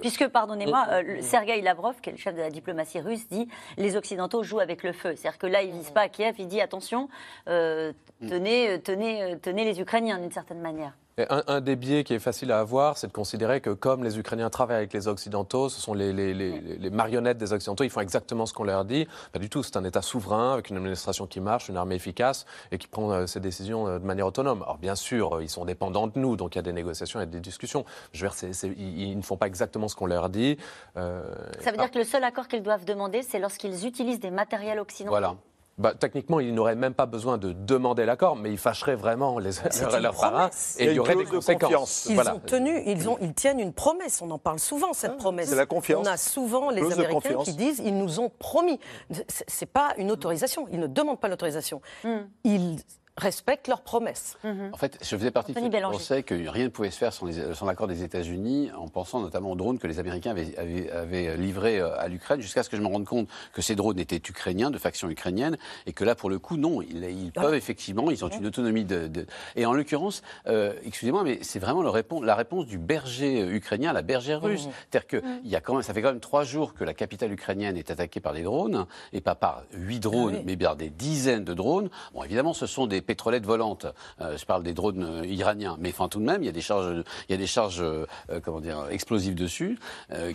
[0.00, 3.96] Puisque, pardonnez-moi, euh, Sergei Lavrov, qui est le chef de la diplomatie russe, dit les
[3.96, 5.14] Occidentaux jouent avec le feu.
[5.16, 7.08] C'est-à-dire que là, il ne vise pas à Kiev, il dit attention,
[7.46, 10.92] tenez, tenez, tenez les Ukrainiens d'une certaine manière.
[11.28, 14.50] Un, des biais qui est facile à avoir, c'est de considérer que comme les Ukrainiens
[14.50, 18.64] travaillent avec les Occidentaux, ce sont les, marionnettes des Occidentaux, ils font exactement ce qu'on
[18.64, 19.08] leur dit.
[19.32, 22.46] Pas du tout, c'est un État souverain, avec une administration qui marche, une armée efficace
[22.70, 24.62] et qui prend euh, ses décisions euh, de manière autonome.
[24.62, 27.20] Alors bien sûr, euh, ils sont dépendants de nous, donc il y a des négociations
[27.20, 27.84] et des discussions.
[28.12, 30.56] Je veux dire, ils, ne font pas exactement ce qu'on leur dit.
[30.94, 34.78] Ça veut dire que le seul accord qu'ils doivent demander, c'est lorsqu'ils utilisent des matériels
[34.78, 35.34] occidentaux Voilà.
[35.78, 39.50] Bah, techniquement, ils n'auraient même pas besoin de demander l'accord, mais ils fâcheraient vraiment les,
[40.00, 42.06] leurs parrains et il y aurait des conséquences.
[42.10, 44.20] Ils ont tenu, ils, ont, ils tiennent une promesse.
[44.20, 45.48] On en parle souvent cette ah, promesse.
[45.50, 46.06] C'est la confiance.
[46.06, 48.80] On a souvent les Américains qui disent ils nous ont promis.
[49.28, 50.66] C'est pas une autorisation.
[50.72, 51.80] Ils ne demandent pas l'autorisation.
[52.02, 52.22] Hmm.
[52.42, 52.78] Ils
[53.18, 54.38] respectent leurs promesses.
[54.44, 54.70] Mhm.
[54.72, 57.12] En fait, je faisais partie de ceux qui pensaient que rien ne pouvait se faire
[57.12, 57.26] sans,
[57.66, 62.08] l'accord des États-Unis, en pensant notamment aux drones que les Américains avaient, livrés euh, à
[62.08, 65.10] l'Ukraine, jusqu'à ce que je me rende compte que ces drones étaient ukrainiens, de faction
[65.10, 68.84] ukrainienne, et que là, pour le coup, non, ils, peuvent effectivement, ils ont une autonomie
[68.84, 69.26] de.
[69.56, 71.88] Et en l'occurrence, euh, excusez-moi, mais c'est vraiment le
[72.22, 74.66] la réponse du berger euh, ukrainien à la bergère russe.
[74.66, 74.72] Mhm.
[74.90, 76.94] C'est-à-dire que il y a quand même, ça fait quand même trois jours que la
[76.94, 80.76] capitale ukrainienne est attaquée par des drones, et pas par huit drones, ah mais bien
[80.76, 81.90] des dizaines de drones.
[82.14, 83.86] Bon, évidemment, ce sont des pétrolettes volantes.
[84.20, 86.52] Euh, je parle des drones euh, iraniens, mais enfin tout de même, il y a
[86.52, 88.04] des charges, il y a des charges, euh,
[88.44, 89.78] comment dire, explosives dessus,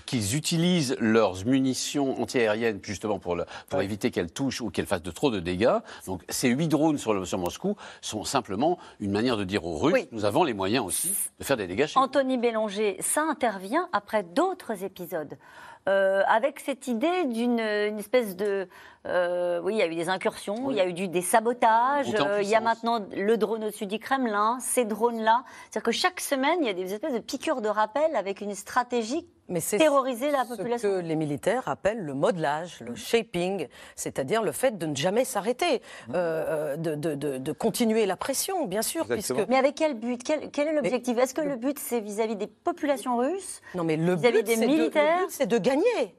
[0.08, 3.38] qu'ils utilisent leurs munitions antiaériennes justement pour,
[3.70, 5.78] pour éviter qu'elles touchent ou qu'elles fassent de trop de dégâts.
[6.08, 10.08] Donc ces huit drones sur, sur Moscou sont simplement une manière de dire aux Russes,
[10.12, 11.86] nous avons les moyens aussi de faire des dégâts.
[11.86, 15.38] Chez Anthony Bélanger, ça intervient après d'autres épisodes.
[15.86, 17.60] avec cette idée d'une
[18.00, 18.68] espèce de
[19.06, 22.13] euh, oui, il y a eu des incursions, il y a eu du, des sabotages,
[22.20, 25.44] euh, il y a maintenant le drone au-dessus du Kremlin, ces drones-là.
[25.70, 28.56] C'est-à-dire que chaque semaine, il y a des espèces de piqûres de rappel avec une
[28.56, 30.89] stratégie mais c'est terroriser la population.
[30.89, 35.26] Ce que les militaires appellent le modelage, le shaping, c'est-à-dire le fait de ne jamais
[35.26, 35.82] s'arrêter,
[36.13, 39.06] euh, de, de, de, continuer la pression, bien sûr.
[39.06, 39.34] Puisque...
[39.50, 40.24] Mais avec quel but?
[40.24, 41.18] Quel, quel, est l'objectif?
[41.18, 43.62] Est-ce que le but, c'est vis-à-vis des populations russes?
[43.76, 45.26] Non, mais le vis-à-vis des militaires?
[45.28, 46.16] C'est de gagner.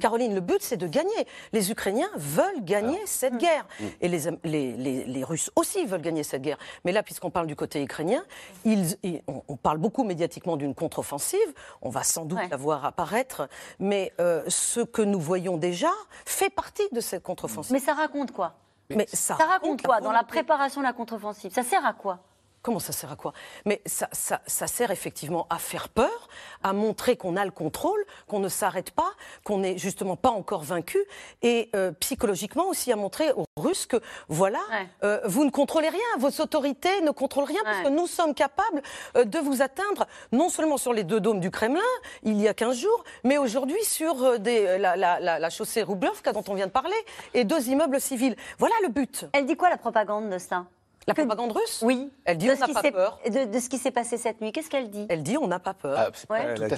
[0.00, 1.26] Caroline, le but, c'est de gagner.
[1.52, 3.38] Les Ukrainiens veulent gagner cette mm.
[3.38, 3.66] guerre.
[3.80, 3.84] Mm.
[4.00, 6.58] Et les, les, Russes aussi veulent gagner cette guerre.
[6.84, 8.22] Mais là, puisqu'on parle du côté ukrainien,
[8.64, 11.38] ils, on, parle beaucoup médiatiquement d'une contre-offensive.
[11.82, 13.48] On va sans doute la voir apparaître.
[13.78, 15.90] Mais euh, ce que nous voyons déjà
[16.24, 17.72] fait partie de cette contre-offensive.
[17.72, 18.54] Mais ça raconte quoi?
[18.90, 20.00] Mais ça, raconte quoi?
[20.00, 22.20] Dans la préparation de la contre-offensive Ça sert à quoi?
[22.68, 23.32] Comment ça sert à quoi?
[23.64, 24.10] Mais ça,
[24.44, 26.28] sert effectivement à faire peur,
[26.62, 29.10] à montrer qu'on a le contrôle, qu'on ne s'arrête pas,
[29.42, 30.98] qu'on n'est justement pas encore vaincu,
[31.40, 33.96] et euh, psychologiquement aussi à montrer aux Russes que
[34.28, 34.60] voilà,
[35.02, 38.82] euh, vous ne contrôlez rien, vos autorités ne contrôlent rien, parce que nous sommes capables
[39.16, 41.80] euh, de vous atteindre non seulement sur les deux dômes du Kremlin,
[42.22, 46.54] il y a 15 jours, mais aujourd'hui sur des, la, la, chaussée Rublovka dont on
[46.54, 46.98] vient de parler,
[47.32, 48.36] et deux immeubles civils.
[48.58, 49.24] Voilà le but.
[49.32, 50.66] Elle dit quoi la propagande de ça?
[51.06, 52.10] La propagande russe Oui.
[52.24, 53.18] Elle dit on n'a pas peur.
[53.26, 55.74] De, ce qui s'est passé cette nuit, qu'est-ce qu'elle dit Elle dit on n'a pas
[55.74, 55.96] peur.
[55.96, 56.10] Ah,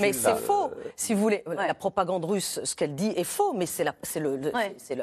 [0.00, 0.70] mais c'est faux.
[0.96, 4.52] Si vous voulez, la propagande russe, ce qu'elle dit est faux, mais c'est la, le,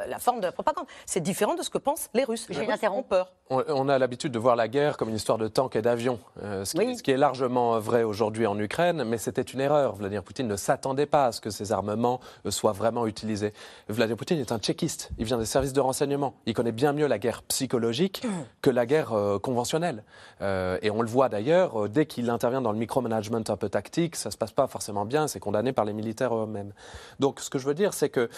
[0.08, 0.86] la forme de la propagande.
[1.06, 2.47] C'est différent de ce que pensent les Russes.
[2.49, 3.34] Les Russes ont peur.
[3.49, 6.65] On, a l'habitude de voir la guerre comme une histoire de tanks et d'avions, euh,
[6.65, 9.95] ce, ce, qui est largement vrai aujourd'hui en Ukraine, mais c'était une erreur.
[9.95, 13.53] Vladimir Poutine ne s'attendait pas à ce que ces armements euh, soient vraiment utilisés.
[13.88, 15.12] Vladimir Poutine est un tchéquiste.
[15.17, 16.36] Il vient des services de renseignement.
[16.45, 18.23] Il connaît bien mieux la guerre psychologique
[18.62, 20.03] que la guerre euh, conventionnel.
[20.41, 23.69] Euh, et on le voit d'ailleurs, euh, dès qu'il intervient dans le micromanagement un peu
[23.69, 26.71] tactique, ça se passe pas forcément bien, c'est condamné par les militaires eux-mêmes.
[27.19, 28.30] Donc ce que je veux dire, c'est que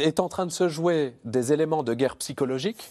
[0.00, 2.90] est en train de se jouer des éléments de guerre psychologique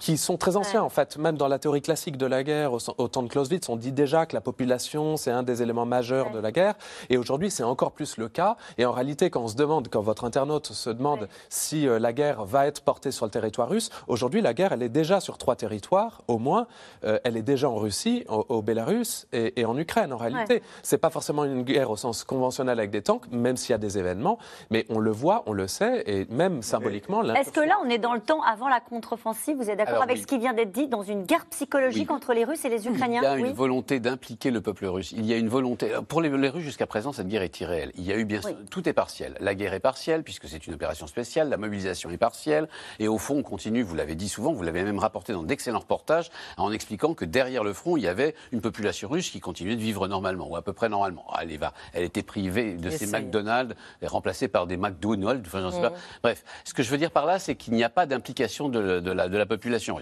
[0.00, 1.16] qui sont très anciens en fait.
[1.18, 4.26] Même dans la théorie classique de la guerre, au, temps de Clausewitz, on dit déjà
[4.26, 6.74] que la population c'est un des éléments majeurs de la guerre.
[7.10, 8.56] Et aujourd'hui, c'est encore plus le cas.
[8.78, 12.12] Et en réalité, quand on se demande, quand votre internaute se demande si euh, la
[12.12, 15.38] guerre va être portée sur le territoire russe, aujourd'hui, la guerre, elle est déjà sur
[15.38, 16.66] trois territoires, au moins.
[17.04, 20.12] Euh, elle est déjà en Russie, au, au Bélarus et, en Ukraine.
[20.12, 23.70] En réalité, c'est pas forcément une guerre au sens conventionnel avec des tanks, même s'il
[23.70, 24.38] y a des événements.
[24.70, 27.22] Mais on le voit, on le sait, et même symboliquement.
[27.34, 29.56] Est-ce que là, on est dans le temps avant la contre-offensive?
[29.56, 32.44] Vous êtes d'accord avec ce qui vient d'être dit dans une guerre psychologique entre les
[32.44, 35.12] Russes et les Ukrainiens Il y a une volonté d'impliquer le peuple russe.
[35.12, 35.92] Il y a une volonté.
[36.08, 37.92] Pour les, Russes, jusqu'à présent, cette guerre est irréelle.
[37.96, 39.36] Il y a eu bien tout est partiel.
[39.40, 41.48] La guerre est partielle puisque c'est une opération spéciale.
[41.48, 42.68] La mobilisation est partielle.
[42.98, 43.82] Et au fond, on continue.
[43.82, 44.52] Vous l'avez dit souvent.
[44.52, 48.08] Vous l'avez même rapporté dans d'excellents reportages en expliquant que derrière le front, il y
[48.08, 51.26] avait une population russe qui continuait de vivre normalement ou à peu près normalement.
[51.40, 55.46] Elle, va, elle était privée de ses McDonald's et remplacée par des McDonald's.
[55.46, 55.92] Enfin, sais pas.
[56.22, 58.68] Bref, bref, ce que je veux dire par là, c'est qu'il n'y a pas d'implication
[58.68, 59.98] de, la, population.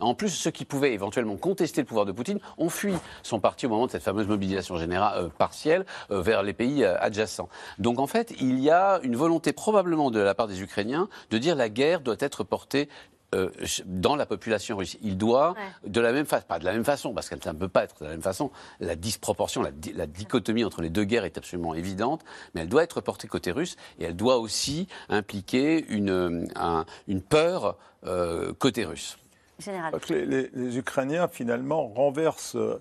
[0.00, 3.66] En plus, ceux qui pouvaient éventuellement contester le pouvoir de Poutine ont fui son parti
[3.66, 7.48] au moment de cette fameuse mobilisation générale euh, partielle euh, vers les pays euh, adjacents.
[7.78, 11.38] Donc en fait, il y a une volonté probablement de la part des Ukrainiens de
[11.38, 12.88] dire la guerre doit être portée
[13.34, 13.50] euh,
[13.84, 14.96] dans la population russe.
[15.02, 15.54] Il doit,
[15.86, 18.00] de la même façon, pas de la même façon, parce qu'elle ne peut pas être
[18.00, 22.24] de la même façon, la disproportion, la, dichotomie entre les deux guerres est absolument évidente,
[22.54, 26.48] mais elle doit être portée côté russe et elle doit aussi impliquer une,
[27.06, 29.18] une peur euh, côté russe.
[30.08, 32.80] Les, les, Ukrainiens, finalement, renversent euh,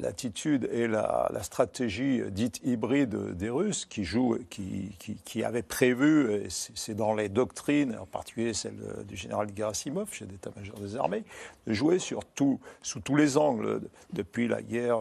[0.00, 6.94] l'attitude et la, stratégie dite hybride des Russes qui jouent, qui, qui, avaient prévu, c'est
[6.94, 11.24] dans les doctrines, en particulier celle du général Gerasimov, chef d'état-major des armées,
[11.66, 13.80] de jouer sur tout, sous tous les angles,
[14.12, 15.00] depuis la guerre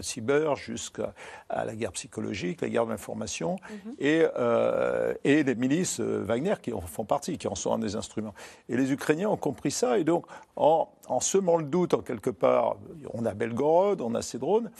[0.00, 1.14] cyber jusqu'à
[1.50, 3.92] la guerre psychologique, la guerre de l'information, mhm.
[4.00, 7.96] et, euh, et les milices Wagner qui en font partie, qui en sont un des
[7.96, 8.34] instruments.
[8.68, 12.30] Et les Ukrainiens ont compris ça, et donc en, en semant le doute en quelque
[12.30, 12.76] part,
[13.12, 14.70] on a Belgorod, on a ces drones,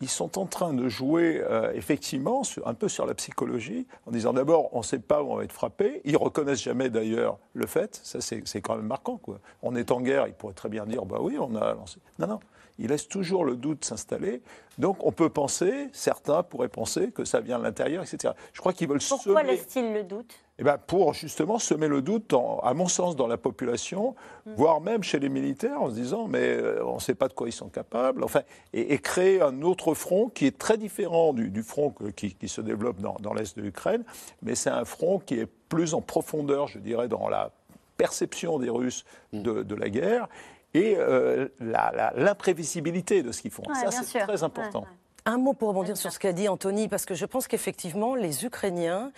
[0.00, 4.32] ils sont en train de jouer euh, effectivement un peu sur la psychologie, en disant
[4.32, 7.66] d'abord on ne sait pas où on va être frappé, ils reconnaissent jamais d'ailleurs le
[7.66, 9.20] fait, ça c'est quand même marquant.
[9.62, 11.98] On est en guerre, ils pourraient très bien dire bah oui on a lancé.
[12.18, 12.40] Non, non,
[12.78, 14.42] ils laissent toujours le doute s'installer.
[14.78, 18.34] Donc on peut penser, certains pourraient penser que ça vient de l'intérieur, etc.
[18.52, 20.34] Je crois qu'ils veulent Pourquoi laissent-ils le doute?
[20.58, 24.14] Eh ben pour justement semer le doute, à mon sens, dans la population,
[24.46, 24.54] mm.
[24.54, 27.34] voire même chez les militaires, en se disant mais euh, on ne sait pas de
[27.34, 28.40] quoi ils sont capables, enfin,
[28.72, 33.34] et, créer un autre front qui est très différent du, front qui, se développe dans,
[33.34, 34.04] l'est de l'Ukraine,
[34.42, 37.50] mais c'est un front qui est plus en profondeur, je dirais, dans la
[37.98, 39.42] perception des Russes mm.
[39.42, 40.28] de, la guerre
[40.76, 43.62] et euh, l'imprévisibilité de ce qu'ils font.
[43.74, 44.84] Ça, c'est très important.
[45.24, 48.44] Un mot pour rebondir sur ce qu'a dit Anthony, parce que je pense qu'effectivement, les
[48.44, 49.10] Ukrainiens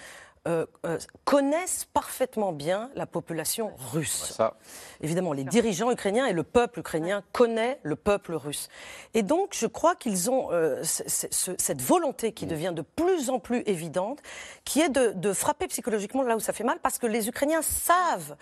[0.47, 4.38] euh, euh, connaissent parfaitement bien la population russe.
[5.03, 8.68] Évidemment, les dirigeants ukrainiens et le peuple ukrainien connaissent le peuple russe.
[9.12, 12.49] Et donc, je crois qu'ils ont euh, cette volonté qui mm.
[12.49, 14.21] devient de plus en plus évidente,
[14.64, 17.62] qui est de, de frapper psychologiquement là où ça fait mal, parce que les Ukrainiens
[17.62, 18.37] savent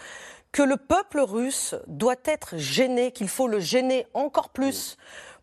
[0.56, 4.96] que le peuple russe doit être gêné, qu'il faut le gêner encore plus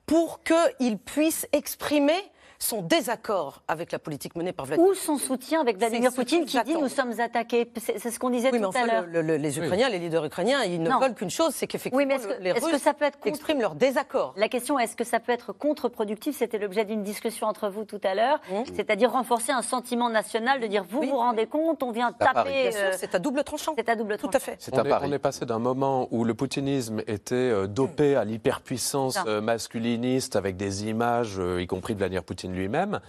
[0.08, 2.20] pour qu'il puisse exprimer
[2.64, 6.58] son désaccord avec la politique menée par Vladimir Ou son soutien avec Vladimir Poutine qui
[6.64, 7.70] dit nous sommes attaqués.
[7.78, 9.06] C'est ce qu'on disait tout à l'heure.
[9.22, 12.78] les Ukrainiens, les leaders ukrainiens, ils ne veulent qu'une chose, c'est qu'effectivement les Russes que
[12.80, 14.34] ça peut être expriment leur désaccord.
[14.38, 18.02] La question est-ce que ça peut être contre-productif C'était l'objet d'une discussion entre vous tout
[18.04, 18.64] à l'heure, mmh.
[18.76, 22.72] c'est-à-dire renforcer un sentiment national de dire vous vous rendez compte, on vient taper.
[22.76, 23.74] Euh, c'est à double tranchant.
[23.78, 24.32] C'est à double tranchant.
[24.32, 24.58] Tout à fait.
[24.72, 29.18] On est, on, est, passé d'un moment où le poutinisme était euh, dopé à l'hyperpuissance
[29.28, 33.00] euh, masculiniste avec des images, y compris de Vladimir Poutine lui-même,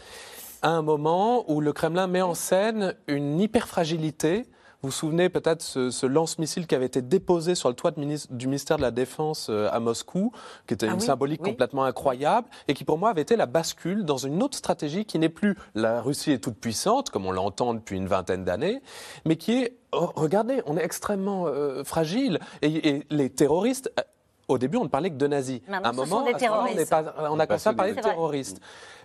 [0.63, 4.47] à un moment où le Kremlin met en scène une hyperfragilité.
[4.81, 8.47] Vous vous souvenez peut-être ce, ce lance-missile qui avait été déposé sur le toit du
[8.47, 10.31] ministère de la Défense euh, à Moscou,
[10.67, 14.05] qui était ah une symbolique complètement incroyable, et qui pour moi avait été la bascule
[14.05, 17.73] dans une autre stratégie qui n'est plus la Russie est toute puissante, comme on l'entend
[17.73, 18.83] depuis une vingtaine d'années,
[19.25, 23.91] mais qui est, oh, regardez, on est extrêmement euh, fragile, et, et les terroristes
[24.49, 25.61] au début, on ne parlait que de nazis.
[25.71, 28.61] à un moment, on, a commencé à parler de terroristes.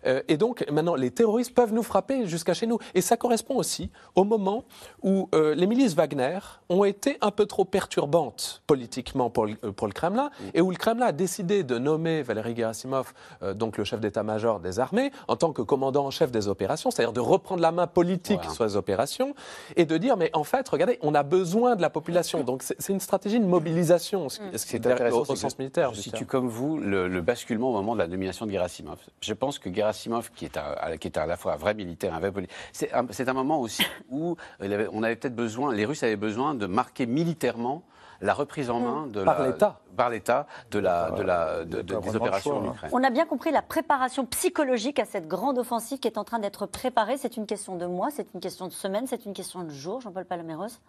[0.06, 2.80] Euh, et donc, maintenant, les terroristes peuvent nous frapper jusqu'à chez nous.
[2.94, 4.64] Et ça correspond aussi au moment
[5.02, 9.72] où euh, les milices Wagner ont été un peu trop perturbantes politiquement pour le, euh,
[9.72, 10.46] pour le Kremlin, mm.
[10.54, 13.14] et où le Kremlin a décidé de nommer Valéry Gerasimov,
[13.56, 17.14] donc le chef d'état-major des armées, en tant que commandant en chef des opérations, c'est-à-dire
[17.14, 19.34] de reprendre la main politique sur les opérations,
[19.76, 22.44] et de dire, mais en fait, regardez, on a besoin de la population.
[22.44, 25.94] Donc, c'est une stratégie de mobilisation, ce, qui est intéressant au, sens militaire.
[25.94, 29.00] Je situe comme vous le, le, basculement au moment de la nomination de Gerasimov.
[29.22, 31.74] Je pense que Gerasimov Gerasimov, qui est, à, qui est à la fois un vrai
[31.74, 36.04] militaire, un vrai politique, c'est un, moment aussi où on avait peut-être besoin, les Russes
[36.04, 37.84] avaient besoin de marquer militairement
[38.22, 42.58] la reprise en main de par l'État par l'État de la, de la, des opérations
[42.58, 42.92] en Ukraine.
[42.94, 46.40] On a bien compris la préparation psychologique à cette grande offensive qui est en train
[46.40, 47.18] d'être préparée.
[47.18, 50.02] C'est une question de mois, c'est une question de semaine, c'est une question de jours.
[50.02, 50.80] Jean-Paul Palaméros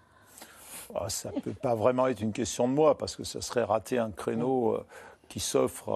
[0.95, 3.65] ah, Ça ne peut pas vraiment être une question de mois parce que ça serait
[3.65, 4.75] rater un créneau.
[4.75, 4.87] Euh,
[5.31, 5.89] qui s'offre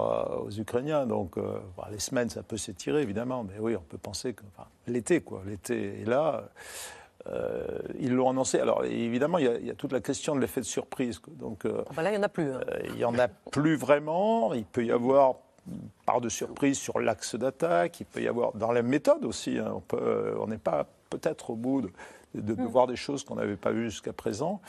[0.46, 1.06] aux Ukrainiens.
[1.06, 3.44] Donc, euh, bah, les semaines, ça peut s'étirer, évidemment.
[3.44, 4.44] Mais oui, on peut penser que
[4.86, 5.42] l'été, quoi.
[5.44, 6.44] L'été est là.
[7.26, 7.66] Euh,
[7.98, 8.60] ils l'ont annoncé.
[8.60, 11.20] Alors, évidemment, il y, a, toute la question de l'effet de surprise.
[11.28, 12.52] Donc, euh, ah bah là, il n'y en a plus.
[12.52, 12.60] Hein.
[12.84, 14.54] il n'y en a plus vraiment.
[14.54, 15.34] Il peut y avoir
[16.06, 18.00] part de surprise sur l'axe d'attaque.
[18.00, 19.58] Il peut y avoir dans la méthode aussi.
[19.58, 19.82] Hein.
[20.38, 21.90] on n'est pas peut-être au bout de,
[22.34, 22.66] de, mm.
[22.66, 24.60] voir des choses qu'on n'avait pas vues jusqu'à présent.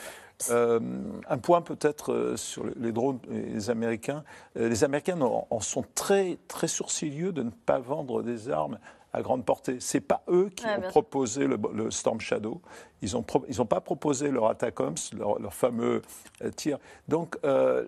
[0.50, 0.80] Euh,
[1.28, 4.22] un point peut-être euh, sur les drones les Américains.
[4.56, 8.78] Euh, les Américains en, sont très, très sourcilieux de ne pas vendre des armes
[9.16, 9.78] à grande portée.
[9.80, 12.60] C'est pas eux qui ont proposé le, Storm Shadow.
[13.00, 16.02] Ils n'ont pas proposé leur ATACOMS, leur, leur fameux
[16.42, 16.78] euh, tir.
[17.08, 17.86] Donc, euh,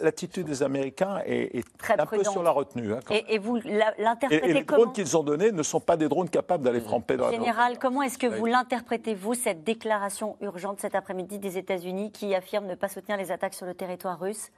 [0.00, 2.94] l'attitude des Américains est, un peu sur la retenue.
[2.94, 3.56] Hein, et, vous
[3.98, 7.18] l'interprétez et, les drones qu'ils ont donnés ne sont pas des drones capables d'aller frapper
[7.18, 11.58] dans la Général, comment est-ce que vous l'interprétez, vous, cette déclaration urgente cet après-midi des
[11.58, 14.50] États-Unis qui affirme ne pas soutenir les attaques sur le territoire russe?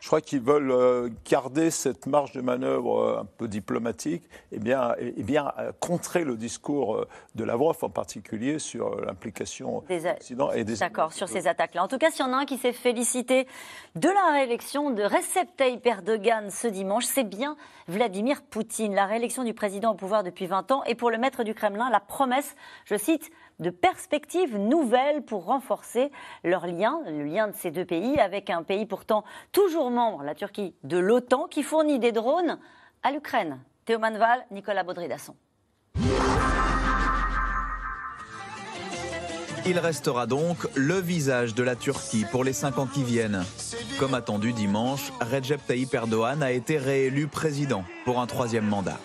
[0.00, 4.58] Je crois qu'ils veulent euh, garder cette marge de manœuvre euh, un peu diplomatique et
[4.58, 10.52] bien, et bien euh, contrer le discours de Lavrov en particulier sur l'implication des Occident
[10.52, 11.82] et des D'accord, sur ces attaques-là.
[11.82, 13.46] En tout cas, s'il y en a un qui s'est félicité
[13.94, 17.56] de la réélection de Recep Tayyip Erdogan ce dimanche, c'est bien
[17.88, 18.94] Vladimir Poutine.
[18.94, 21.90] La réélection du président au pouvoir depuis 20 ans et pour le maître du Kremlin,
[21.90, 26.10] la promesse, je cite, de perspectives nouvelles pour renforcer
[26.44, 30.34] leur lien, le lien de ces deux pays, avec un pays pourtant toujours membre, la
[30.34, 32.58] Turquie, de l'OTAN, qui fournit des drones
[33.02, 33.58] à l'Ukraine.
[33.84, 35.34] Théo Manval, Nicolas Baudry-Dasson.
[39.68, 43.42] Il restera donc le visage de la Turquie pour les cinq ans qui viennent.
[43.98, 49.00] Comme attendu dimanche, Recep Tayyip Erdogan a été réélu président pour un troisième mandat.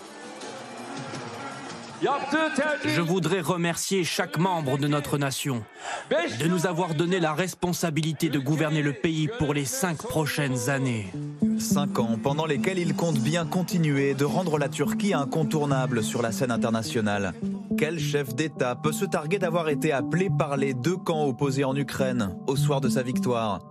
[2.01, 5.63] Je voudrais remercier chaque membre de notre nation
[6.09, 11.11] de nous avoir donné la responsabilité de gouverner le pays pour les cinq prochaines années.
[11.59, 16.31] Cinq ans pendant lesquels il compte bien continuer de rendre la Turquie incontournable sur la
[16.31, 17.33] scène internationale.
[17.77, 21.75] Quel chef d'État peut se targuer d'avoir été appelé par les deux camps opposés en
[21.75, 23.61] Ukraine au soir de sa victoire?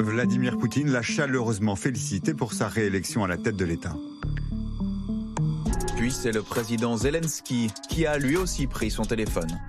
[0.00, 3.94] Vladimir Poutine l'a chaleureusement félicité pour sa réélection à la tête de l'État.
[6.10, 9.60] C'est le président Zelensky qui a lui aussi pris son téléphone.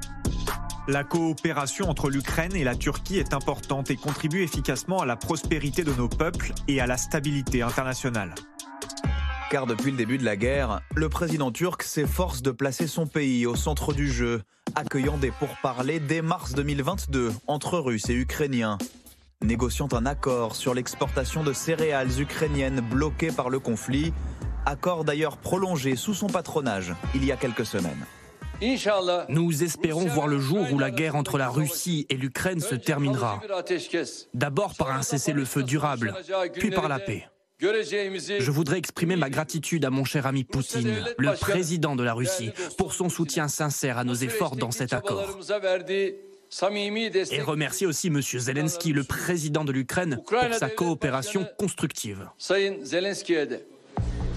[0.88, 5.84] La coopération entre l'Ukraine et la Turquie est importante et contribue efficacement à la prospérité
[5.84, 8.34] de nos peuples et à la stabilité internationale.
[9.52, 13.46] Car depuis le début de la guerre, le président turc s'efforce de placer son pays
[13.46, 14.42] au centre du jeu,
[14.76, 18.78] accueillant des pourparlers dès mars 2022 entre Russes et Ukrainiens,
[19.44, 24.14] négociant un accord sur l'exportation de céréales ukrainiennes bloquées par le conflit
[24.66, 28.06] accord d'ailleurs prolongé sous son patronage il y a quelques semaines.
[29.30, 33.42] Nous espérons voir le jour où la guerre entre la Russie et l'Ukraine se terminera.
[34.34, 36.14] D'abord par un cessez-le-feu durable,
[36.54, 37.28] puis par la paix.
[37.60, 42.52] Je voudrais exprimer ma gratitude à mon cher ami Poutine, le président de la Russie,
[42.78, 45.26] pour son soutien sincère à nos efforts dans cet accord.
[47.32, 48.22] Et remercier aussi M.
[48.22, 52.30] Zelensky, le président de l'Ukraine, pour sa coopération constructive.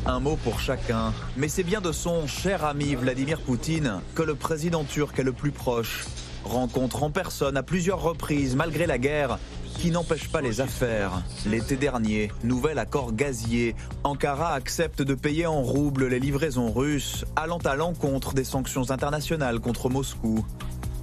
[0.09, 4.37] Un mot pour chacun, mais c'est bien de son cher ami Vladimir Poutine que le
[4.37, 6.05] président turc est le plus proche.
[6.45, 9.41] Rencontre en personne à plusieurs reprises malgré la guerre,
[9.79, 11.25] qui n'empêche pas les affaires.
[11.45, 13.75] L'été dernier, nouvel accord gazier.
[14.05, 19.59] Ankara accepte de payer en roubles les livraisons russes, allant à l'encontre des sanctions internationales
[19.59, 20.47] contre Moscou.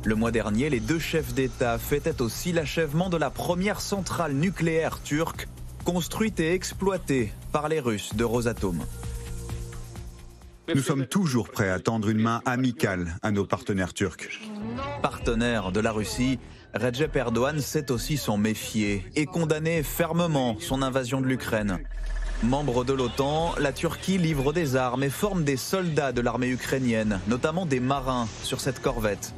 [0.05, 5.01] Le mois dernier, les deux chefs d'État fêtaient aussi l'achèvement de la première centrale nucléaire
[5.03, 5.49] turque
[5.83, 8.79] construite et exploitée par les Russes de Rosatom.
[10.73, 14.41] Nous sommes toujours prêts à tendre une main amicale à nos partenaires turcs.
[15.03, 16.39] Partenaire de la Russie,
[16.73, 21.77] Recep Erdogan sait aussi s'en méfier et condamner fermement son invasion de l'Ukraine.
[22.41, 27.19] Membre de l'OTAN, la Turquie livre des armes et forme des soldats de l'armée ukrainienne,
[27.27, 29.33] notamment des marins, sur cette corvette.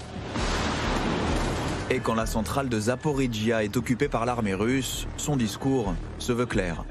[1.89, 6.47] Et quand la centrale de Zaporizhia est occupée par l'armée russe, son discours se veut
[6.47, 6.85] clair.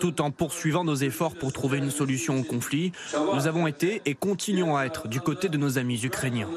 [0.00, 2.92] Tout en poursuivant nos efforts pour trouver une solution au conflit,
[3.34, 6.48] nous avons été et continuons à être du côté de nos amis ukrainiens.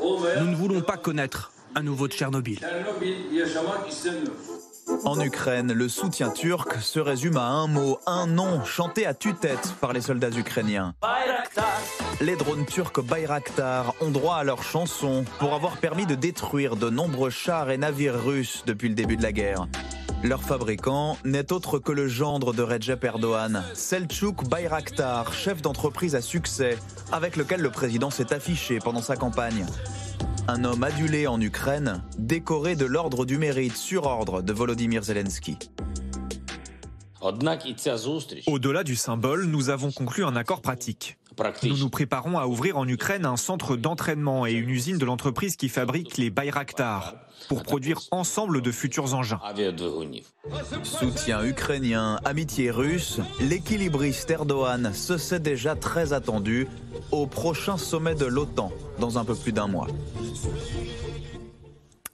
[0.00, 2.58] Nous ne voulons pas connaître un nouveau Tchernobyl.
[5.04, 9.74] En Ukraine, le soutien turc se résume à un mot, un nom, chanté à tue-tête
[9.80, 10.94] par les soldats ukrainiens.
[12.20, 16.88] Les drones turcs Bayraktar ont droit à leur chanson pour avoir permis de détruire de
[16.88, 19.66] nombreux chars et navires russes depuis le début de la guerre.
[20.22, 26.20] Leur fabricant n'est autre que le gendre de Recep Erdogan, Selçuk Bayraktar, chef d'entreprise à
[26.20, 26.78] succès,
[27.10, 29.66] avec lequel le président s'est affiché pendant sa campagne.
[30.48, 35.56] Un homme adulé en Ukraine, décoré de l'ordre du mérite sur ordre de Volodymyr Zelensky.
[38.46, 41.18] Au-delà du symbole, nous avons conclu un accord pratique.
[41.64, 45.56] Nous nous préparons à ouvrir en Ukraine un centre d'entraînement et une usine de l'entreprise
[45.56, 47.14] qui fabrique les Bayraktar
[47.48, 49.40] pour produire ensemble de futurs engins.
[50.82, 56.68] Soutien ukrainien, amitié russe, l'équilibriste Erdogan se sait déjà très attendu
[57.10, 59.86] au prochain sommet de l'OTAN dans un peu plus d'un mois.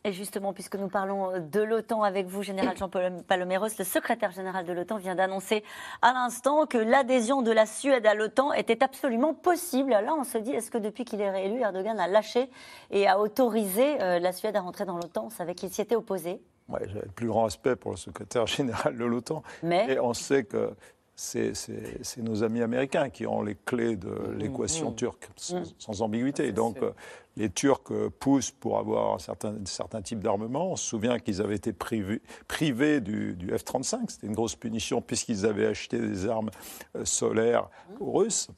[0.08, 4.64] Et justement, puisque nous parlons de l'OTAN avec vous, Général Jean Paloméros, le secrétaire général
[4.64, 5.62] de l'OTAN vient d'annoncer
[6.00, 9.90] à l'instant que l'adhésion de la Suède à l'OTAN était absolument possible.
[9.90, 12.48] Là, on se dit, est-ce que depuis qu'il est réélu, Erdogan a lâché
[12.90, 15.26] et a autorisé euh, la Suède à rentrer dans l'OTAN?
[15.26, 16.40] On savait qu'il s'y était opposé.
[16.70, 19.42] Ouais, J'ai le plus grand respect pour le secrétaire général de l'OTAN.
[19.62, 20.70] Mais et on sait que
[21.18, 24.94] c'est nos amis américains qui ont les clés de mmh, l'équation mmh.
[24.94, 25.62] turque, mmh.
[25.76, 26.52] sans, ambiguïté.
[26.52, 26.92] Donc euh,
[27.36, 30.70] les Turcs euh, poussent pour avoir un certain, certain type d'armement.
[30.70, 34.10] On se souvient qu'ils avaient été privés, privés du, F-35.
[34.10, 36.50] C'était une grosse punition puisqu'ils avaient acheté des armes
[36.94, 38.48] euh, solaires aux Russes.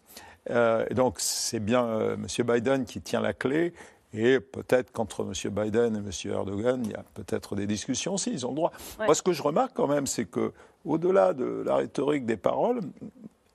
[0.46, 2.26] et donc c'est bien M.
[2.46, 3.72] Biden qui tient la clé.
[4.12, 5.50] Et peut-être qu'entre M.
[5.50, 6.32] Biden et M.
[6.32, 8.72] Erdogan, il y a peut-être des discussions aussi, ils ont le droit.
[8.98, 10.52] Moi, ce que je remarque quand même, c'est que
[10.84, 12.80] au-delà de la rhétorique des paroles,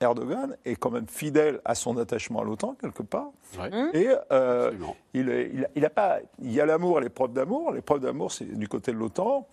[0.00, 3.30] Erdogan est quand même fidèle à son attachement à l'OTAN, quelque part.
[3.94, 4.72] Et euh,
[5.14, 7.72] il, il, a pas, il y a l'amour et l'épreuve d'amour.
[7.72, 9.46] L'épreuve d'amour, c'est du côté de l'OTAN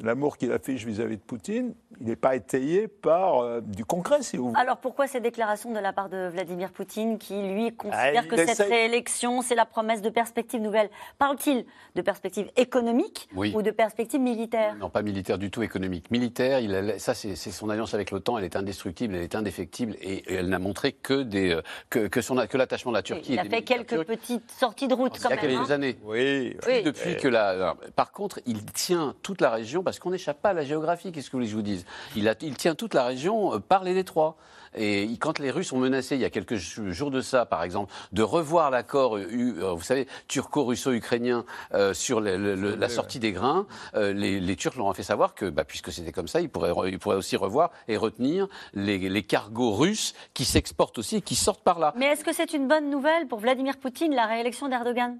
[0.00, 4.36] l'amour qu'il affiche vis-à-vis de Poutine, il n'est pas étayé par euh, du concret, si
[4.36, 4.60] vous voulez.
[4.60, 8.36] Alors pourquoi ces déclarations de la part de Vladimir Poutine qui, lui, considère ah, que
[8.36, 10.90] cette réélection, c'est la promesse de perspectives nouvelles?
[11.18, 11.64] Parle-t-il
[11.94, 14.74] de perspectives économiques ou de perspectives militaires?
[14.76, 16.10] Non, pas militaires du tout, économiques.
[16.10, 20.22] Militaires, il ça c'est son alliance avec l'OTAN, elle est indestructible, elle est indéfectible et,
[20.32, 23.34] elle n'a montré que, des, euh, que, que, son, que l'attachement de la Turquie.
[23.34, 25.38] il a fait quelques petites sorties de route quand même.
[25.42, 25.74] Il y a quelques hein.
[25.74, 25.98] années.
[26.04, 26.56] Oui.
[26.84, 27.76] Depuis que la...
[27.94, 31.28] Par contre, il tient toute la région parce qu'on n'échappe pas à la géographie, qu'est-ce
[31.28, 31.84] que vous voulez que je vous dise?
[32.16, 34.36] Il, il, tient toute la région euh, par les détroits.
[34.74, 37.92] Et quand les Russes ont menacé, il y a quelques jours de ça, par exemple,
[38.12, 41.44] de revoir l'accord, euh, euh, vous savez, turco-russo-ukrainien
[41.92, 46.12] sur la sortie des grains, les, Turcs leur ont fait savoir que, bah, puisque c'était
[46.12, 50.44] comme ça, ils pourraient, ils pourraient, aussi revoir et retenir les, les cargos russes qui
[50.44, 51.92] s'exportent aussi et qui sortent par là.
[51.96, 55.18] Mais est-ce que c'est une bonne nouvelle pour Vladimir Poutine, la réélection d'Erdogan?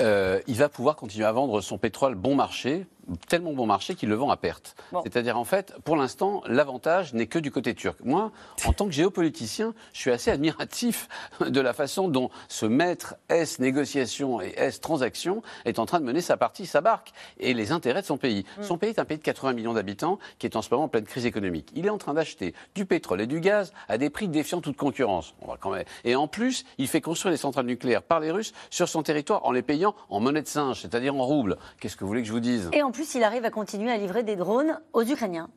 [0.00, 2.86] Il va pouvoir continuer à vendre son pétrole bon marché
[3.28, 4.76] tellement bon marché qu'il le vend à perte.
[5.02, 7.98] C'est-à-dire, en fait, pour l'instant, l'avantage n'est que du côté turc.
[8.04, 8.30] Moi,
[8.66, 11.08] en tant que géopoliticien, je suis assez admiratif
[11.40, 16.04] de la façon dont ce maître S négociation et S transaction est en train de
[16.04, 18.44] mener sa partie, sa barque, et les intérêts de son pays.
[18.58, 18.62] Mm.
[18.62, 20.88] Son pays est un pays de 80 millions d'habitants qui est en ce moment en
[20.88, 21.70] pleine crise économique.
[21.74, 24.76] Il est en train d'acheter du pétrole et du gaz à des prix défiant toute
[24.76, 25.34] concurrence.
[25.42, 25.84] On va quand même...
[26.04, 29.44] Et en plus, il fait construire des centrales nucléaires par les Russes sur son territoire
[29.44, 31.56] en les payant en monnaie de singe, c'est-à-dire en roubles.
[31.80, 32.70] Qu'est-ce que vous voulez que je vous dise?
[32.82, 35.48] En plus, il arrive à continuer à livrer des drones aux Ukrainiens.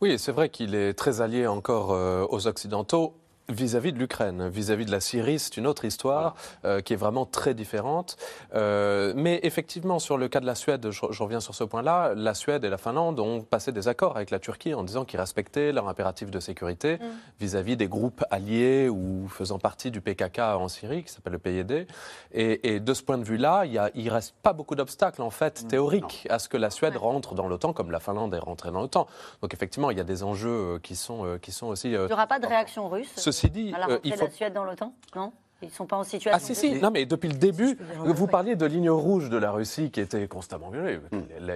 [0.00, 3.14] Oui, c'est vrai qu'il est très allié encore euh, aux Occidentaux
[3.50, 6.34] Vis-à-vis de l'Ukraine, vis-à-vis de la Syrie, c'est une autre histoire
[6.66, 8.18] euh, qui est vraiment très différente.
[8.54, 12.34] Euh, mais effectivement, sur le cas de la Suède, je, reviens sur ce point-là, la
[12.34, 15.72] Suède et la Finlande ont passé des accords avec la Turquie en disant qu'ils respectaient
[15.72, 17.04] leur impératif de sécurité mm.
[17.40, 21.86] vis-à-vis des groupes alliés ou faisant partie du PKK en Syrie, qui s'appelle le PYD.
[22.32, 25.64] Et, et, de ce point de vue-là, il ne reste pas beaucoup d'obstacles, en fait,
[25.64, 25.68] mm.
[25.68, 28.82] théoriques, à ce que la Suède rentre dans l'OTAN, comme la Finlande est rentrée dans
[28.82, 29.06] l'OTAN.
[29.40, 31.88] Donc effectivement, il y a des enjeux euh, qui sont, qui sont aussi...
[31.92, 33.08] il n'y aura pas de réaction russe
[33.46, 34.24] dit, à la euh, il faut...
[34.24, 35.32] la Suède dans l'OTAN Non?
[35.62, 36.30] Ils ne sont pas en situation.
[36.32, 36.80] Ah, si, si.
[36.80, 40.28] Non, mais depuis le début, vous parliez de ligne rouge de la Russie qui était
[40.28, 41.00] constamment violée.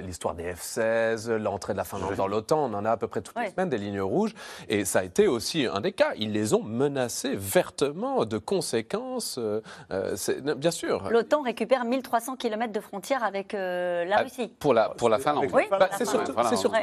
[0.02, 3.20] L'histoire des F-16, l'entrée de la Finlande dans l'OTAN, on en a à peu près
[3.22, 4.34] toutes les semaines des lignes rouges.
[4.68, 6.12] Et ça a été aussi un des cas.
[6.16, 9.60] Ils les ont menacés vertement de conséquences, euh,
[9.92, 10.16] euh,
[10.56, 11.08] bien sûr.
[11.10, 14.48] L'OTAN récupère 1300 km de frontières avec la ah, Russie.
[14.58, 15.46] Pour la, pour la Finlande.
[15.52, 16.32] Oui, bah, c'est surtout,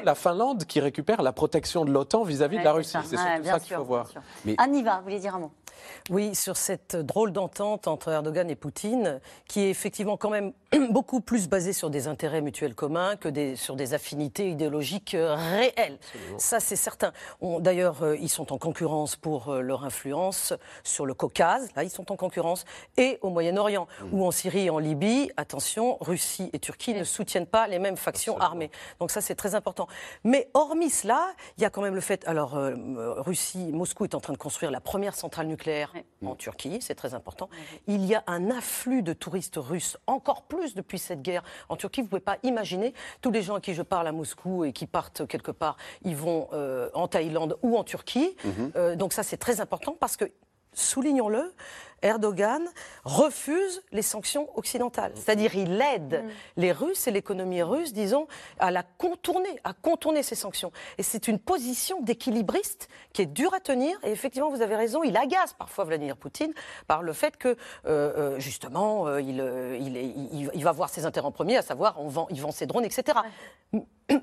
[0.04, 2.98] la Finlande qui récupère la protection de l'OTAN vis-à-vis de la Russie.
[3.04, 4.08] C'est surtout ça qu'il faut voir.
[4.46, 4.56] Mais...
[4.58, 5.52] Aniva, vous voulez dire un mot?
[6.10, 10.54] Oui, sur cette drôle d'entente entre Erdogan et Poutine, qui est effectivement quand même
[10.92, 15.36] beaucoup plus basée sur des intérêts mutuels communs que des, sur des affinités idéologiques euh,
[15.36, 15.98] réelles.
[16.38, 17.12] Ça, c'est certain.
[17.42, 20.54] D'ailleurs, euh, ils sont en concurrence pour euh, leur influence
[20.84, 22.66] sur le Caucase, là, ils sont en concurrence,
[22.98, 24.14] et au Moyen-Orient, mmh.
[24.14, 27.98] ou en Syrie et en Libye, attention, Russie et Turquie ne soutiennent pas les mêmes
[27.98, 28.70] factions armées.
[29.00, 29.88] Donc ça, c'est très important.
[30.24, 32.52] Mais hormis cela, il y a quand même le fait, alors,
[33.18, 35.94] Russie, Moscou est en train de construire la première centrale nucléaire
[36.24, 37.50] en Turquie, c'est très important.
[37.88, 42.02] Il y a un afflux de touristes russes, encore plus depuis cette guerre en Turquie.
[42.02, 44.74] Vous ne pouvez pas imaginer, tous les gens à qui je parle à Moscou et
[44.74, 48.36] qui partent quelque part, ils vont euh, en Thaïlande ou en Turquie.
[48.44, 48.72] Mhm.
[48.76, 50.26] Euh, donc ça, c'est très important parce que
[50.74, 51.54] soulignons-le,
[52.02, 52.68] Erdogan
[53.04, 55.12] refuse les sanctions occidentales.
[55.16, 56.30] C'est-à-dire il aide mm.
[56.58, 58.28] les Russes et l'économie russe, disons,
[58.60, 60.72] à la contourner, à contourner ces sanctions.
[60.98, 63.98] Et c'est une position d'équilibriste qui est dure à tenir.
[64.04, 66.54] Et effectivement, vous avez raison, il agace parfois Vladimir Poutine
[66.88, 69.40] par le fait que, euh, euh, justement, euh, il,
[69.80, 72.66] il, il, va voir ses intérêts en premier, à savoir, on vend, il vend ses
[72.66, 73.20] drones, etc.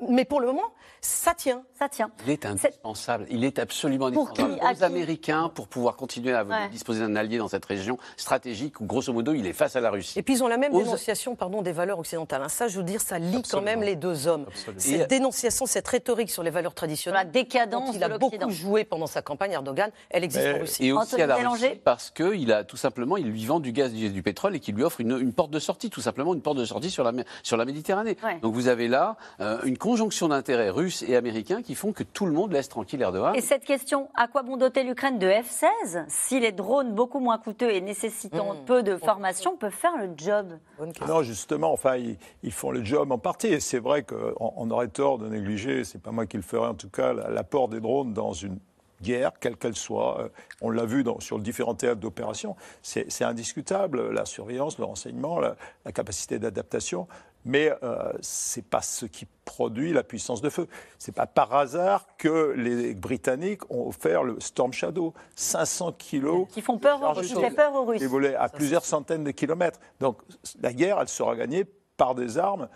[0.09, 1.63] Mais pour le moment, ça tient.
[1.79, 2.11] Ça tient.
[2.25, 3.27] Il est indispensable.
[3.31, 7.66] Il est absolument indispensable aux Américains pour pouvoir continuer à disposer d'un allié dans cette
[7.67, 10.19] région stratégique où, grosso modo, il est face à la Russie.
[10.19, 12.43] Et puis ils ont la même dénonciation pardon, des valeurs occidentales.
[12.43, 12.49] Hein.
[12.49, 14.47] Ça, je veux dire, ça lie quand même les deux hommes.
[14.77, 19.07] Cette dénonciation, cette rhétorique sur les valeurs traditionnelles, la décadence il a beaucoup joué pendant
[19.07, 20.87] sa campagne, Erdogan, elle existe en Russie.
[20.87, 23.93] Et aussi à la Russie parce qu'il a tout simplement, il lui vend du gaz,
[23.93, 26.59] du, du pétrole et qu'il lui offre une, porte de sortie, tout simplement une porte
[26.59, 27.13] de sortie sur la,
[27.43, 28.17] sur la Méditerranée.
[28.43, 32.27] Donc vous avez là euh, une conjonction d'intérêts russes et américains qui font que tout
[32.27, 33.35] le monde laisse tranquille Erdogan.
[33.35, 37.39] Et cette question, à quoi bon doter l'Ukraine de F-16 si les drones beaucoup moins
[37.39, 38.65] coûteux et nécessitant mmh.
[38.65, 40.59] peu de formation peuvent faire le job
[41.07, 41.97] Non, justement, enfin,
[42.43, 43.49] ils, font le job en partie.
[43.49, 46.67] Et c'est vrai qu'on on aurait tort de négliger, c'est pas moi qui le ferai
[46.67, 48.59] en tout cas, l'apport des drones dans une
[49.03, 50.21] guerre, quelle qu'elle soit.
[50.21, 50.29] Euh,
[50.61, 52.57] on l'a vu dans, sur différents théâtres d'opération.
[52.83, 55.57] C'est indiscutable, la surveillance, le renseignement, la,
[55.93, 57.07] capacité d'adaptation.
[57.45, 60.67] Mais euh, ce n'est pas ce qui produit la puissance de feu.
[60.99, 66.49] Ce n'est pas par hasard que les Britanniques ont offert le Storm Shadow, 500 kilos.
[66.51, 68.03] Qui font peur, qui fait peur aux Russes.
[68.37, 69.79] à plusieurs centaines de kilomètres.
[70.01, 70.19] Donc
[70.61, 71.65] la guerre, elle sera gagnée
[71.97, 72.69] par des armes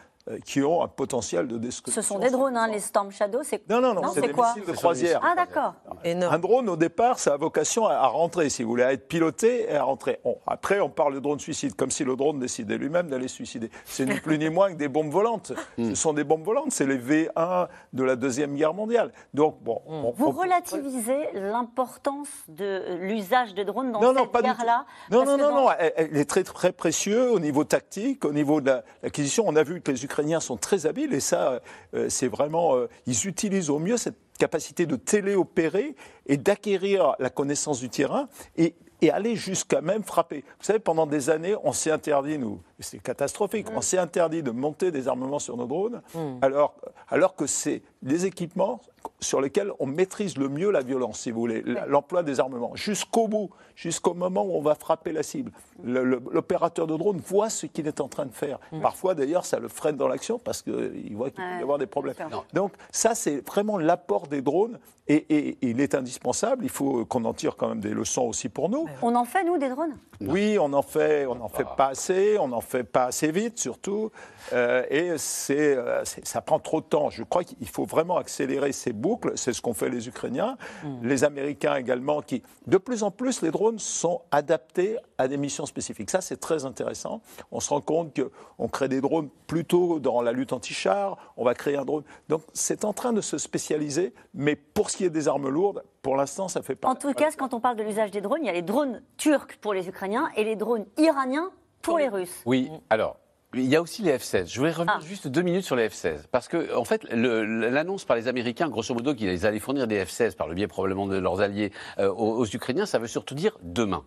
[0.44, 2.02] qui ont un potentiel de destruction.
[2.02, 4.64] Ce sont des drones, hein, les Storm Shadow, c'est Non, non, non, c'est des missiles
[4.66, 5.20] de croisière.
[5.22, 5.74] Ah, d'accord.
[6.04, 9.70] Un drone, au départ, ça a vocation à, rentrer, si vous voulez, à être piloté
[9.70, 10.20] et à rentrer.
[10.46, 13.70] après, on parle de drone suicide, comme si le drone décidait lui-même d'aller suicider.
[13.84, 15.52] C'est ni plus ni moins que des bombes volantes.
[15.78, 15.90] Hmm.
[15.90, 19.12] Ce sont des bombes volantes, c'est les V1 de la Deuxième Guerre mondiale.
[19.34, 19.82] Donc, bon...
[19.86, 20.10] Hmm.
[20.14, 26.16] vous relativisez l'importance de l'usage de drones dans cette guerre-là Non, non, non, non, elle,
[26.16, 28.70] est très, très précieux au niveau tactique, au niveau de
[29.02, 29.44] l'acquisition.
[29.46, 31.60] On a vu que les Ukrainiens sont très habiles et ça,
[31.94, 32.76] euh, c'est vraiment.
[32.76, 35.94] Euh, ils utilisent au mieux cette capacité de téléopérer
[36.26, 40.44] et d'acquérir la connaissance du terrain et, et aller jusqu'à même frapper.
[40.58, 44.50] Vous savez, pendant des années, on s'est interdit, nous, c'est catastrophique, on s'est interdit de
[44.50, 46.38] monter des armements sur nos drones, mm.
[46.42, 46.74] alors,
[47.08, 48.80] alors que c'est des équipements
[49.20, 53.28] sur lesquels on maîtrise le mieux la violence, si vous voulez, l'emploi des armements, jusqu'au
[53.28, 55.52] bout, jusqu'au moment où on va frapper la cible.
[55.82, 58.58] L'opérateur de drone voit ce qu'il est en train de faire.
[58.72, 58.80] Mm.
[58.80, 61.86] Parfois, d'ailleurs, ça le freine dans l'action parce qu'il voit qu'il peut y avoir des
[61.86, 62.14] problèmes.
[62.52, 64.78] Donc, ça, c'est vraiment l'apport des drones
[65.08, 66.64] et, il est indispensable.
[66.64, 68.86] Il faut qu'on en tire quand même des leçons aussi pour nous.
[69.02, 69.96] On en fait, nous, des drones?
[70.20, 73.58] Oui, on en fait, on n'en fait pas assez, on n'en fait pas assez vite,
[73.58, 74.10] surtout.
[74.52, 75.78] Euh, et euh, c'est,
[76.24, 77.10] ça prend trop de temps.
[77.10, 79.32] Je crois qu'il faut vraiment accélérer ces boucles.
[79.36, 81.06] C'est ce qu'ont fait les Ukrainiens, mm.
[81.06, 85.66] les Américains également, qui, de plus en plus, les drones sont adaptés à des missions
[85.66, 86.10] spécifiques.
[86.10, 87.20] Ça, c'est très intéressant.
[87.52, 91.18] On se rend compte qu'on crée des drones plutôt dans la lutte anti-char.
[91.36, 92.04] On va créer un drone.
[92.28, 94.14] Donc, c'est en train de se spécialiser.
[94.34, 96.88] Mais pour ce qui est des armes lourdes, pour l'instant, ça fait pas.
[96.88, 99.02] En tout cas, quand on parle de l'usage des drones, il y a les drones
[99.16, 101.50] turcs pour les Ukrainiens et les drones iraniens
[101.82, 102.42] pour les Russes.
[102.46, 103.16] Oui, alors
[103.54, 104.46] il y a aussi les F-16.
[104.46, 105.04] Je voulais revenir ah.
[105.04, 106.26] juste deux minutes sur les F-16.
[106.30, 110.36] Parce que, en fait, l'annonce par les Américains, grosso modo, qu'ils allaient fournir des F-16
[110.36, 114.04] par le biais probablement de leurs alliés euh, aux, Ukrainiens, ça veut surtout dire demain.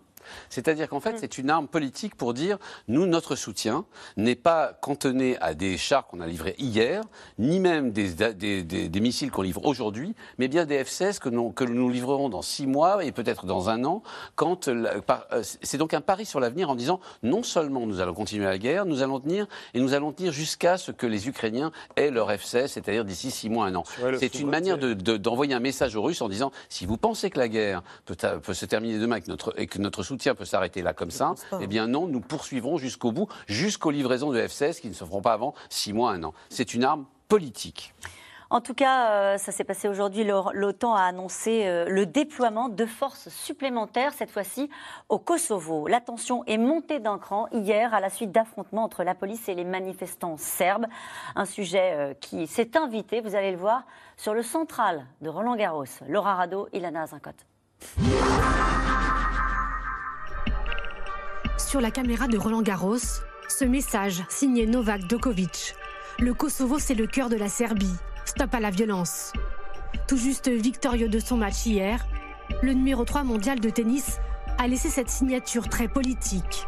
[0.48, 1.18] C'est-à-dire qu'en fait, mm.
[1.20, 2.58] c'est une arme politique pour dire
[2.88, 3.84] nous, notre soutien
[4.16, 7.02] n'est pas cantonné à des chars qu'on a livrés hier,
[7.38, 12.42] ni même des, missiles qu'on livre aujourd'hui, mais bien des F-16 que, nous, livrerons dans
[12.42, 14.02] six mois et peut-être dans un an.
[14.34, 15.00] Quand euh,
[15.42, 18.86] c'est donc un pari sur l'avenir en disant non seulement nous allons continuer la guerre,
[18.86, 22.68] nous allons tenir et nous allons tenir jusqu'à ce que les Ukrainiens aient leur F-16,
[22.68, 23.84] c'est-à-dire d'ici six mois, un an.
[24.18, 27.48] C'est une manière d'envoyer un message aux Russes en disant si vous pensez que la
[27.48, 29.18] guerre peut, se terminer demain
[29.56, 31.34] et que notre soutien soutien peut s'arrêter là comme ça.
[31.60, 35.22] Eh bien non, nous poursuivrons jusqu'au bout, jusqu'aux livraisons de F-16 qui ne se feront
[35.22, 36.34] pas avant six mois, un an.
[36.48, 37.94] C'est une arme politique.
[38.50, 40.22] En tout cas, euh, ça s'est passé aujourd'hui.
[40.22, 44.70] L'OTAN a annoncé euh, le déploiement de forces supplémentaires, cette fois-ci
[45.08, 45.88] au Kosovo.
[45.88, 49.54] La tension est montée d'un cran hier à la suite d'affrontements entre la police et
[49.56, 50.86] les manifestants serbes.
[51.34, 53.82] Un sujet euh, qui s'est invité, vous allez le voir,
[54.16, 55.84] sur le central de Roland Garros.
[56.06, 57.46] Laura Rado, Ilana Zincote.
[61.74, 62.98] Sur la caméra de Roland Garros,
[63.48, 65.74] ce message signé Novak Djokovic.
[66.20, 67.96] Le Kosovo, c'est le cœur de la Serbie.
[68.24, 69.32] Stop à la violence.
[70.06, 72.06] Tout juste victorieux de son match hier,
[72.62, 74.18] le numéro 3 mondial de tennis
[74.56, 76.64] a laissé cette signature très politique.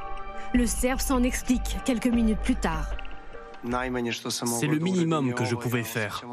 [0.55, 2.91] Le Serbe s'en explique quelques minutes plus tard.
[3.63, 6.25] C'est le minimum que je pouvais faire.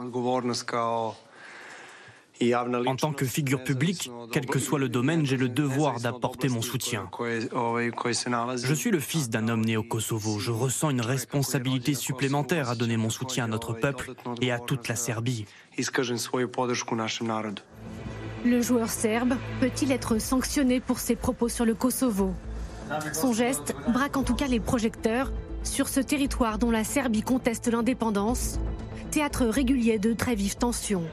[2.52, 6.62] En tant que figure publique, quel que soit le domaine, j'ai le devoir d'apporter mon
[6.62, 7.10] soutien.
[7.20, 10.40] Je suis le fils d'un homme né au Kosovo.
[10.40, 14.88] Je ressens une responsabilité supplémentaire à donner mon soutien à notre peuple et à toute
[14.88, 15.46] la Serbie.
[18.46, 22.34] Le joueur serbe peut-il être sanctionné pour ses propos sur le Kosovo?
[23.14, 25.32] Son geste braque en tout cas les projecteurs
[25.64, 28.60] sur ce territoire dont la Serbie conteste l'indépendance,
[29.12, 31.04] théâtre régulier de très vives tensions.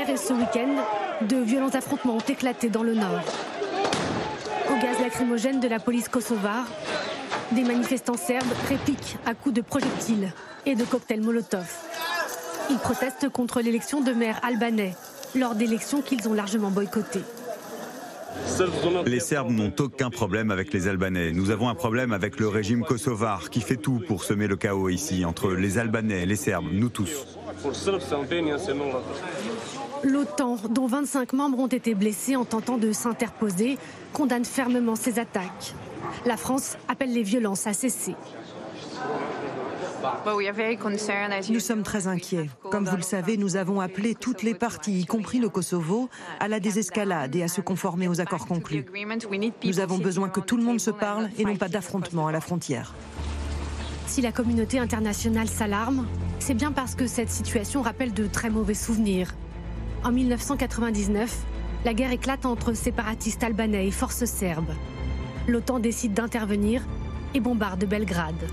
[0.00, 0.76] Hier et ce week-end,
[1.28, 3.20] de violents affrontements ont éclaté dans le nord.
[4.80, 6.66] gaz lacrymogène de la police kosovare,
[7.52, 10.32] des manifestants serbes répliquent à coups de projectiles
[10.64, 11.70] et de cocktails Molotov.
[12.70, 14.94] Ils protestent contre l'élection de maire albanais,
[15.34, 17.24] lors d'élections qu'ils ont largement boycottées.
[19.06, 21.32] Les Serbes n'ont aucun problème avec les Albanais.
[21.32, 24.88] Nous avons un problème avec le régime kosovar qui fait tout pour semer le chaos
[24.88, 27.26] ici, entre les Albanais, les Serbes, nous tous.
[30.02, 33.78] L'OTAN, dont 25 membres ont été blessés en tentant de s'interposer,
[34.12, 35.74] condamne fermement ces attaques.
[36.24, 38.14] La France appelle les violences à cesser.
[41.50, 42.48] Nous sommes très inquiets.
[42.70, 46.08] Comme vous le savez, nous avons appelé toutes les parties, y compris le Kosovo,
[46.40, 48.86] à la désescalade et à se conformer aux accords conclus.
[49.64, 52.40] Nous avons besoin que tout le monde se parle et non pas d'affrontement à la
[52.40, 52.94] frontière.
[54.06, 56.06] Si la communauté internationale s'alarme,
[56.38, 59.34] c'est bien parce que cette situation rappelle de très mauvais souvenirs.
[60.02, 61.36] En 1999,
[61.84, 64.72] la guerre éclate entre séparatistes albanais et forces serbes.
[65.46, 66.82] L'OTAN décide d'intervenir
[67.34, 68.48] et bombarde Belgrade.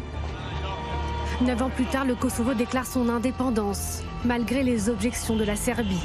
[1.41, 6.03] Neuf ans plus tard, le Kosovo déclare son indépendance, malgré les objections de la Serbie.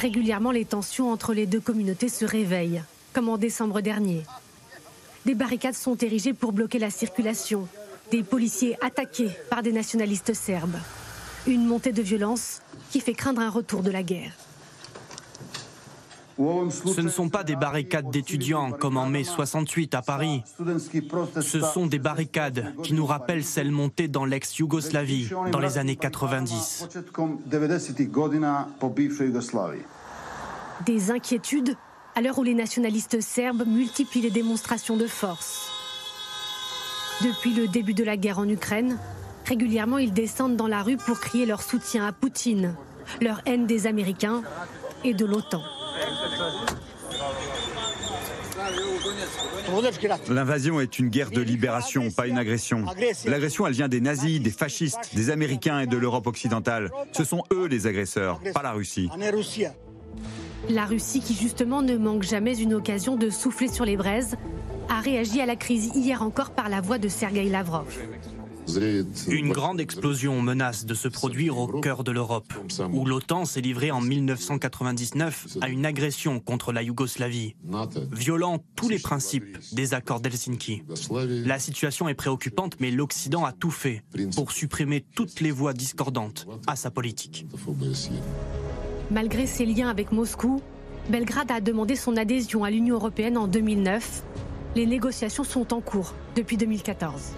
[0.00, 4.22] Régulièrement, les tensions entre les deux communautés se réveillent, comme en décembre dernier.
[5.26, 7.68] Des barricades sont érigées pour bloquer la circulation,
[8.10, 10.78] des policiers attaqués par des nationalistes serbes.
[11.46, 12.60] Une montée de violence
[12.90, 14.32] qui fait craindre un retour de la guerre.
[16.38, 20.42] Ce ne sont pas des barricades d'étudiants comme en mai 68 à Paris.
[21.40, 26.88] Ce sont des barricades qui nous rappellent celles montées dans l'ex-Yougoslavie dans les années 90.
[30.84, 31.76] Des inquiétudes
[32.14, 35.70] à l'heure où les nationalistes serbes multiplient les démonstrations de force.
[37.22, 38.98] Depuis le début de la guerre en Ukraine,
[39.46, 42.74] régulièrement ils descendent dans la rue pour crier leur soutien à Poutine,
[43.20, 44.42] leur haine des Américains
[45.04, 45.62] et de l'OTAN.
[50.28, 52.84] L'invasion est une guerre de libération, pas une agression.
[53.26, 56.90] L'agression, elle vient des nazis, des fascistes, des Américains et de l'Europe occidentale.
[57.12, 59.08] Ce sont eux les agresseurs, pas la Russie.
[60.68, 64.36] La Russie, qui justement ne manque jamais une occasion de souffler sur les braises,
[64.88, 67.86] a réagi à la crise hier encore par la voix de Sergei Lavrov.
[69.28, 72.52] Une grande explosion menace de se produire au cœur de l'Europe,
[72.92, 77.54] où l'OTAN s'est livrée en 1999 à une agression contre la Yougoslavie,
[78.12, 80.82] violant tous les principes des accords d'Helsinki.
[81.28, 84.02] La situation est préoccupante, mais l'Occident a tout fait
[84.34, 87.46] pour supprimer toutes les voix discordantes à sa politique.
[89.10, 90.60] Malgré ses liens avec Moscou,
[91.08, 94.24] Belgrade a demandé son adhésion à l'Union européenne en 2009.
[94.74, 97.32] Les négociations sont en cours depuis 2014.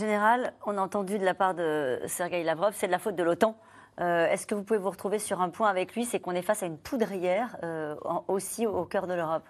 [0.00, 3.22] Général, on a entendu de la part de Sergei Lavrov, c'est de la faute de
[3.22, 3.54] l'OTAN.
[4.00, 6.40] Euh, est-ce que vous pouvez vous retrouver sur un point avec lui, c'est qu'on est
[6.40, 7.94] face à une poudrière euh,
[8.26, 9.46] aussi au cœur de l'Europe?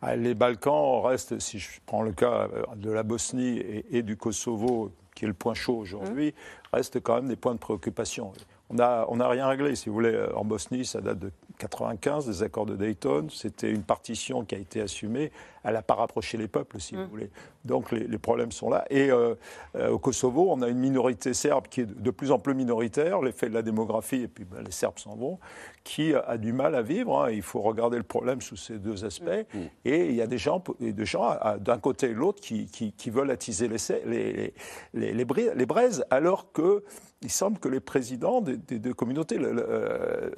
[0.00, 4.16] Ah, Les Balkans restent, si je prends le cas euh, de la Bosnie et, du
[4.16, 6.76] Kosovo, qui est le point chaud aujourd'hui, mmh.
[6.76, 8.32] restent quand même des points de préoccupation.
[8.68, 10.24] On n'a on a rien réglé, si vous voulez.
[10.36, 13.28] En Bosnie, ça date de 95, des accords de Dayton.
[13.30, 15.30] C'était une partition qui a été assumée.
[15.62, 17.08] Elle n'a pas rapproché les peuples, si vous mm.
[17.08, 17.30] voulez.
[17.64, 18.86] Donc les, problèmes sont là.
[18.88, 19.34] Et euh,
[19.76, 23.20] euh, au Kosovo, on a une minorité serbe qui est de plus en plus minoritaire,
[23.20, 25.38] l'effet de la démographie, et puis ben, les Serbes s'en vont,
[25.84, 27.24] qui a du mal à vivre.
[27.24, 27.30] Hein.
[27.30, 29.46] Il faut regarder le problème sous ces deux aspects.
[29.52, 29.58] Mm.
[29.84, 33.10] Et il y a des gens, des gens d'un côté et de l'autre qui, qui,
[33.10, 34.54] veulent attiser les,
[34.94, 36.82] les, les, les braises, alors que
[37.22, 40.30] il semble que les présidents des, deux communautés, euh,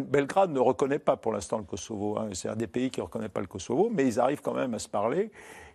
[0.00, 2.30] Belgrade ne reconnaît pas pour l'instant le Kosovo, hein.
[2.32, 4.72] c'est un des pays qui ne reconnaît pas le Kosovo, mais ils arrivent quand même
[4.72, 5.30] à se parler.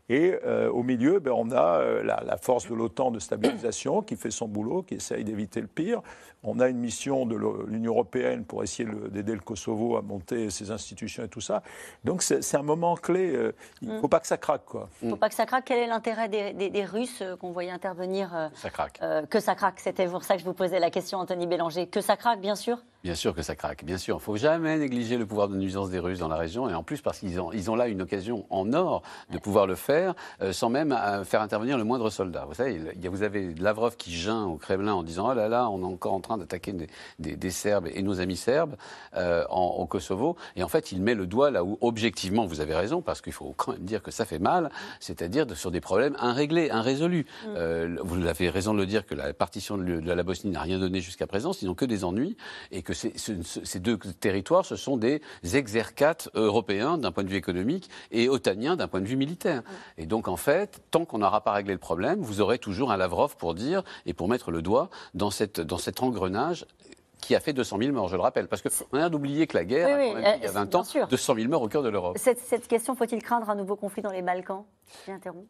[0.08, 4.16] Et euh, au milieu, ben, on a euh, la, force de l'OTAN de stabilisation qui
[4.16, 6.02] fait son boulot, qui essaye d'éviter le pire.
[6.44, 7.36] On a une mission de
[7.68, 11.64] l'Union européenne pour essayer d'aider le Kosovo à monter ses institutions et tout ça.
[12.04, 13.36] Donc c'est un moment clé.
[13.36, 14.62] Euh, il ne faut pas que ça craque.
[15.02, 15.66] Il ne faut pas que ça craque.
[15.66, 19.02] Quel est l'intérêt des, Russes qu'on voyait intervenir Ça craque.
[19.30, 19.80] que ça craque?
[19.80, 21.88] C'était pour ça que je vous posais la question, Anthony Bélanger.
[21.88, 22.78] Que ça craque, bien sûr?
[23.06, 23.86] Bien sûr que ça craque.
[23.86, 24.16] Bien sûr.
[24.16, 26.68] Il ne faut jamais négliger le pouvoir de nuisance des Russes dans la région.
[26.68, 29.68] Et en plus, parce qu'ils ont, ils ont là une occasion en or de pouvoir
[29.68, 32.46] le faire euh, sans même euh, faire intervenir le moindre soldat.
[32.48, 35.70] Vous savez, il vous avez Lavrov qui geint au Kremlin en disant Oh là là,
[35.70, 36.74] on est encore en train d'attaquer
[37.20, 38.76] des, Serbes et nos amis serbes
[39.16, 40.36] euh, au Kosovo.
[40.56, 43.34] Et en fait, il met le doigt là où, objectivement, vous avez raison, parce qu'il
[43.34, 47.28] faut quand même dire que ça fait mal, c'est-à-dire sur des problèmes inréglés, irrésolus.
[47.46, 48.00] Mm.
[48.04, 51.02] vous avez raison de le dire que la partition de, la Bosnie n'a rien donné
[51.02, 52.36] jusqu'à présent, sinon que des ennuis,
[52.72, 55.22] et que ces deux territoires, ce sont des
[55.54, 59.62] exercates européens d'un point de vue économique et otaniens d'un point de vue militaire.
[59.98, 62.90] Et donc, donc en fait, tant qu'on n'aura pas réglé le problème, vous aurez toujours
[62.94, 66.66] un Lavrov pour dire et pour mettre le doigt dans, cette, dans cet engrenage
[67.26, 68.48] qui a fait 200 000 morts, je le rappelle.
[68.48, 70.84] Parce qu'on a d'oublier que la guerre, a quand même, il y a 20 ans,
[71.10, 72.18] 200 000 morts au cœur de l'Europe.
[72.20, 74.64] Cette, cette, question, faut-il craindre un nouveau conflit dans les Balkans?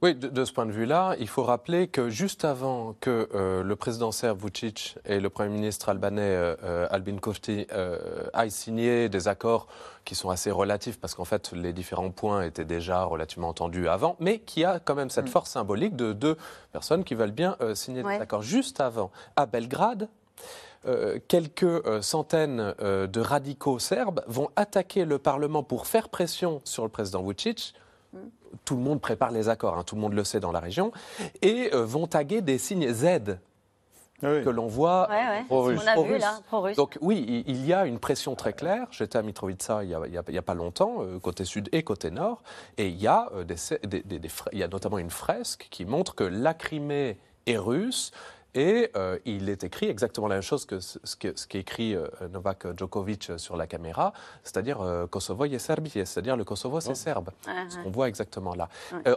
[0.02, 3.76] Oui, de, ce point de vue-là, il faut rappeler que juste avant que euh, le
[3.76, 7.68] président serbe Vucic et le Premier ministre albanais euh, Albin Kurti
[8.34, 9.68] aillent signer des accords
[10.06, 14.16] qui sont assez relatifs, parce qu'en fait, les différents points étaient déjà relativement entendus avant,
[14.22, 15.30] mais qui a quand même cette mm.
[15.30, 16.38] force symbolique de deux
[16.72, 20.08] personnes qui veulent bien signer des accords juste avant, à Belgrade,
[20.88, 26.62] euh, quelques euh, centaines euh, de radicaux serbes vont attaquer le Parlement pour faire pression
[26.64, 27.74] sur le président Vucic.
[28.66, 30.92] Tout le monde prépare les accords, hein, tout le monde le sait dans la région,
[31.42, 33.38] et vont taguer des signes Z
[34.24, 35.10] ah que l'on voit
[35.50, 35.84] pro-russe.
[36.78, 38.88] Donc oui, il y a une pression très claire.
[38.92, 42.42] J'étais à Mitrovica il n'y a, pas longtemps, côté sud et côté nord,
[42.78, 43.30] et il y, a,
[44.54, 48.12] il y a notamment une fresque qui montre que la Crimée est russe,
[48.56, 53.34] et euh, il est écrit exactement la même chose que ce, qu'écrit euh, Novak Djokovic
[53.38, 56.96] sur la caméra, c'est-à-dire euh, Kosovo et Serbie, c'est-à-dire le Kosovo c'est oh.
[56.96, 57.30] serbe,
[57.70, 58.70] ce qu'on voit exactement là.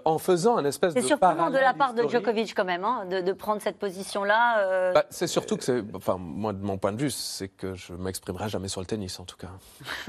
[0.05, 3.07] en faisant un espèce de C'est surprenant de la part de Djokovic quand même, hein,
[3.07, 4.93] de, prendre cette position-là.
[4.93, 7.93] Bah, c'est surtout que c'est, enfin moi de mon point de vue, c'est que je
[7.93, 9.51] m'exprimerai jamais sur le tennis en tout cas.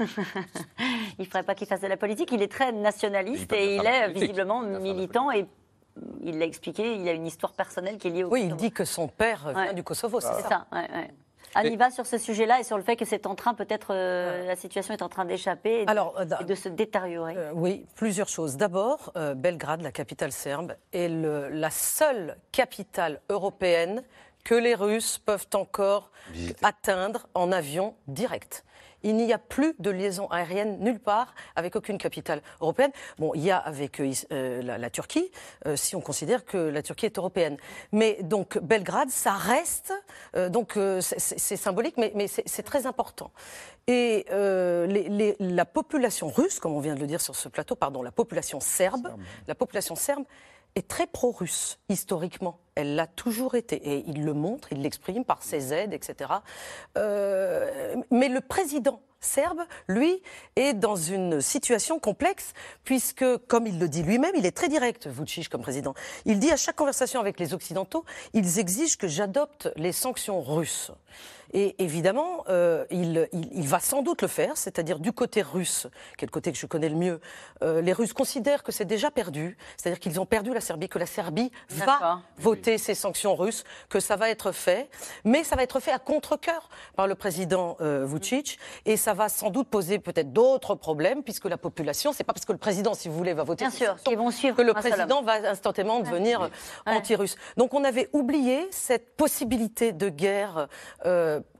[0.00, 2.32] il ne faudrait pas qu'il fasse de la politique.
[2.32, 5.46] Il est très nationaliste et il est visiblement militant et
[6.22, 8.70] il l'a expliqué, il a une histoire personnelle qui est liée au Oui, il dit
[8.70, 10.48] que son père vient du Kosovo, c'est ça.
[10.48, 14.46] ça ouais, sur ce sujet-là et sur le fait que c'est en train, peut-être, euh,
[14.46, 17.34] la situation est en train d'échapper et, euh, de se détériorer.
[17.36, 18.56] Euh, oui, plusieurs choses.
[18.56, 24.02] D'abord, Belgrade, la capitale serbe, est la seule capitale européenne
[24.44, 26.10] que les Russes peuvent encore
[26.62, 28.64] atteindre en avion direct
[29.02, 32.92] il n'y a plus de liaison aérienne nulle part avec aucune capitale européenne.
[33.18, 35.30] Bon, il y a avec euh, euh, la, Turquie,
[35.66, 37.56] euh, si on considère que la Turquie est européenne.
[37.92, 39.92] Mais donc Belgrade, ça reste,
[40.50, 43.30] donc c'est symbolique, mais, c'est très important.
[43.86, 48.12] Et la population russe, comme on vient de le dire sur ce plateau, pardon, la
[48.12, 49.08] population serbe.
[49.46, 50.24] la population serbe
[50.74, 52.60] est très pro-russe, historiquement.
[52.74, 53.76] Elle l'a toujours été.
[53.76, 56.30] Et il le montre, il l'exprime par ses aides, etc.
[56.96, 60.22] Euh, mais le président serbe, lui,
[60.56, 62.52] est dans une situation complexe,
[62.84, 65.94] puisque, comme il le dit lui-même, il est très direct, Vucic, comme président.
[66.24, 70.90] Il dit à chaque conversation avec les Occidentaux, ils exigent que j'adopte les sanctions russes.
[71.52, 73.28] Et évidemment, euh, il,
[73.66, 76.66] va sans doute le faire, c'est-à-dire du côté russe, qui est le côté que je
[76.66, 77.20] connais le mieux.
[77.62, 80.98] Euh, les Russes considèrent que c'est déjà perdu, c'est-à-dire qu'ils ont perdu la Serbie, que
[80.98, 84.88] la Serbie va voter ces sanctions russes, que ça va être fait,
[85.24, 89.28] mais ça va être fait à contre-cœur par le président euh, Vucic, et ça va
[89.28, 92.94] sans doute poser peut-être d'autres problèmes, puisque la population, c'est pas parce que le président,
[92.94, 96.48] si vous voulez, va voter Bien sûr, vont suivre que le président va instantanément devenir
[96.86, 97.36] anti-russe.
[97.56, 100.68] Donc on avait oublié cette possibilité de guerre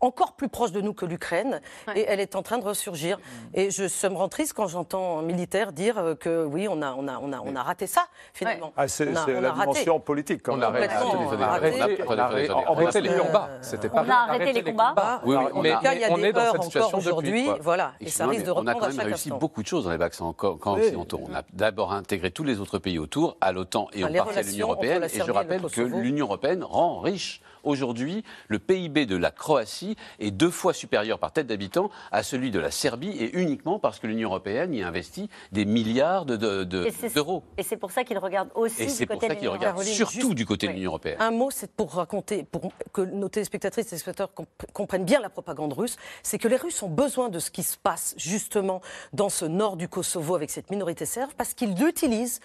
[0.01, 1.61] encore plus proche de nous que l'Ukraine,
[1.95, 3.19] et elle est en train de ressurgir.
[3.55, 6.95] Et je, me rend triste quand j'entends un militaire dire euh, que oui, on a,
[6.95, 8.73] on a, on a, on a raté ça, finalement.
[8.77, 10.69] Ah, c'est la dimension politique, quand même.
[10.69, 13.51] On a arrêté les combats.
[13.93, 15.21] On a arrêté les combats.
[15.25, 15.75] Oui, mais
[16.11, 17.49] on est dans cette situation aujourd'hui.
[17.61, 19.91] Voilà, et ça risque de reprendre On a quand même réussi beaucoup de choses dans
[19.91, 21.21] les vaccins occidentaux.
[21.29, 24.43] On a d'abord intégré tous les autres pays autour à l'OTAN et en partie à
[24.43, 25.05] l'Union européenne.
[25.05, 29.70] Et je rappelle que l'Union européenne rend riche Aujourd'hui, le PIB de la Croatie
[30.19, 33.99] est deux fois supérieur par tête d'habitant à celui de la Serbie et uniquement parce
[33.99, 37.43] que l'Union européenne y investit des milliards d'euros.
[37.57, 39.85] et c'est pour ça qu'il regarde aussi du côté de l'Union européenne.
[39.85, 41.17] Surtout du côté de l'Union européenne.
[41.21, 44.31] Un mot, c'est pour raconter, pour que nos téléspectatrices et téléspectateurs
[44.73, 47.77] comprennent bien la propagande russe, c'est que les Russes ont besoin de ce qui se
[47.77, 48.81] passe justement
[49.13, 52.41] dans ce nord du Kosovo avec cette minorité serbe parce qu'ils l'utilisent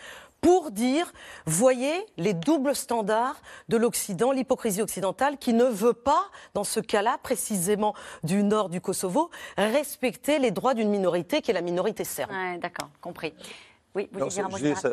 [0.46, 1.12] pour dire,
[1.48, 7.18] voyez les doubles standards de l'Occident, l'hypocrisie occidentale qui ne veut pas, dans ce cas-là
[7.24, 12.30] précisément du nord du Kosovo, respecter les droits d'une minorité qui est la minorité serbe.
[12.62, 13.34] D'accord, compris.
[13.96, 14.44] Oui, vous ça,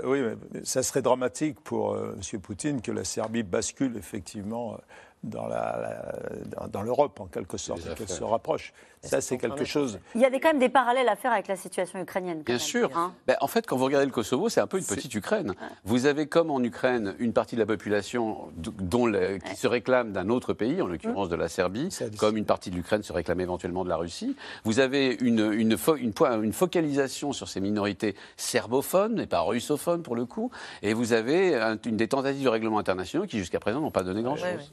[0.04, 0.22] oui,
[0.62, 2.40] ça serait dramatique pour euh, M.
[2.40, 4.76] Poutine que la Serbie bascule effectivement euh,
[5.22, 8.72] dans l'Europe, dans, en quelque sorte, qu'elle se rapproche.
[9.04, 9.98] Ça, c'est quelque chose.
[10.14, 12.42] Il y a quand même des parallèles à faire avec la situation ukrainienne.
[12.42, 12.96] Bien sûr.
[12.96, 13.12] Hein.
[13.26, 15.54] Ben, en fait, quand vous regardez le Kosovo, c'est un peu une petite Ukraine.
[15.84, 19.02] Vous avez, comme en Ukraine, une partie de la population dont
[19.44, 22.76] qui se réclame d'un autre pays, en l'occurrence de la Serbie, comme une partie de
[22.76, 24.36] l'Ukraine se réclame éventuellement de la Russie.
[24.64, 30.24] Vous avez une, une, une, focalisation sur ces minorités serbophones, et pas russophones pour le
[30.24, 30.50] coup.
[30.82, 31.54] Et vous avez
[31.84, 34.72] une des tentatives de règlement internationaux qui, jusqu'à présent, n'ont pas donné grand-chose.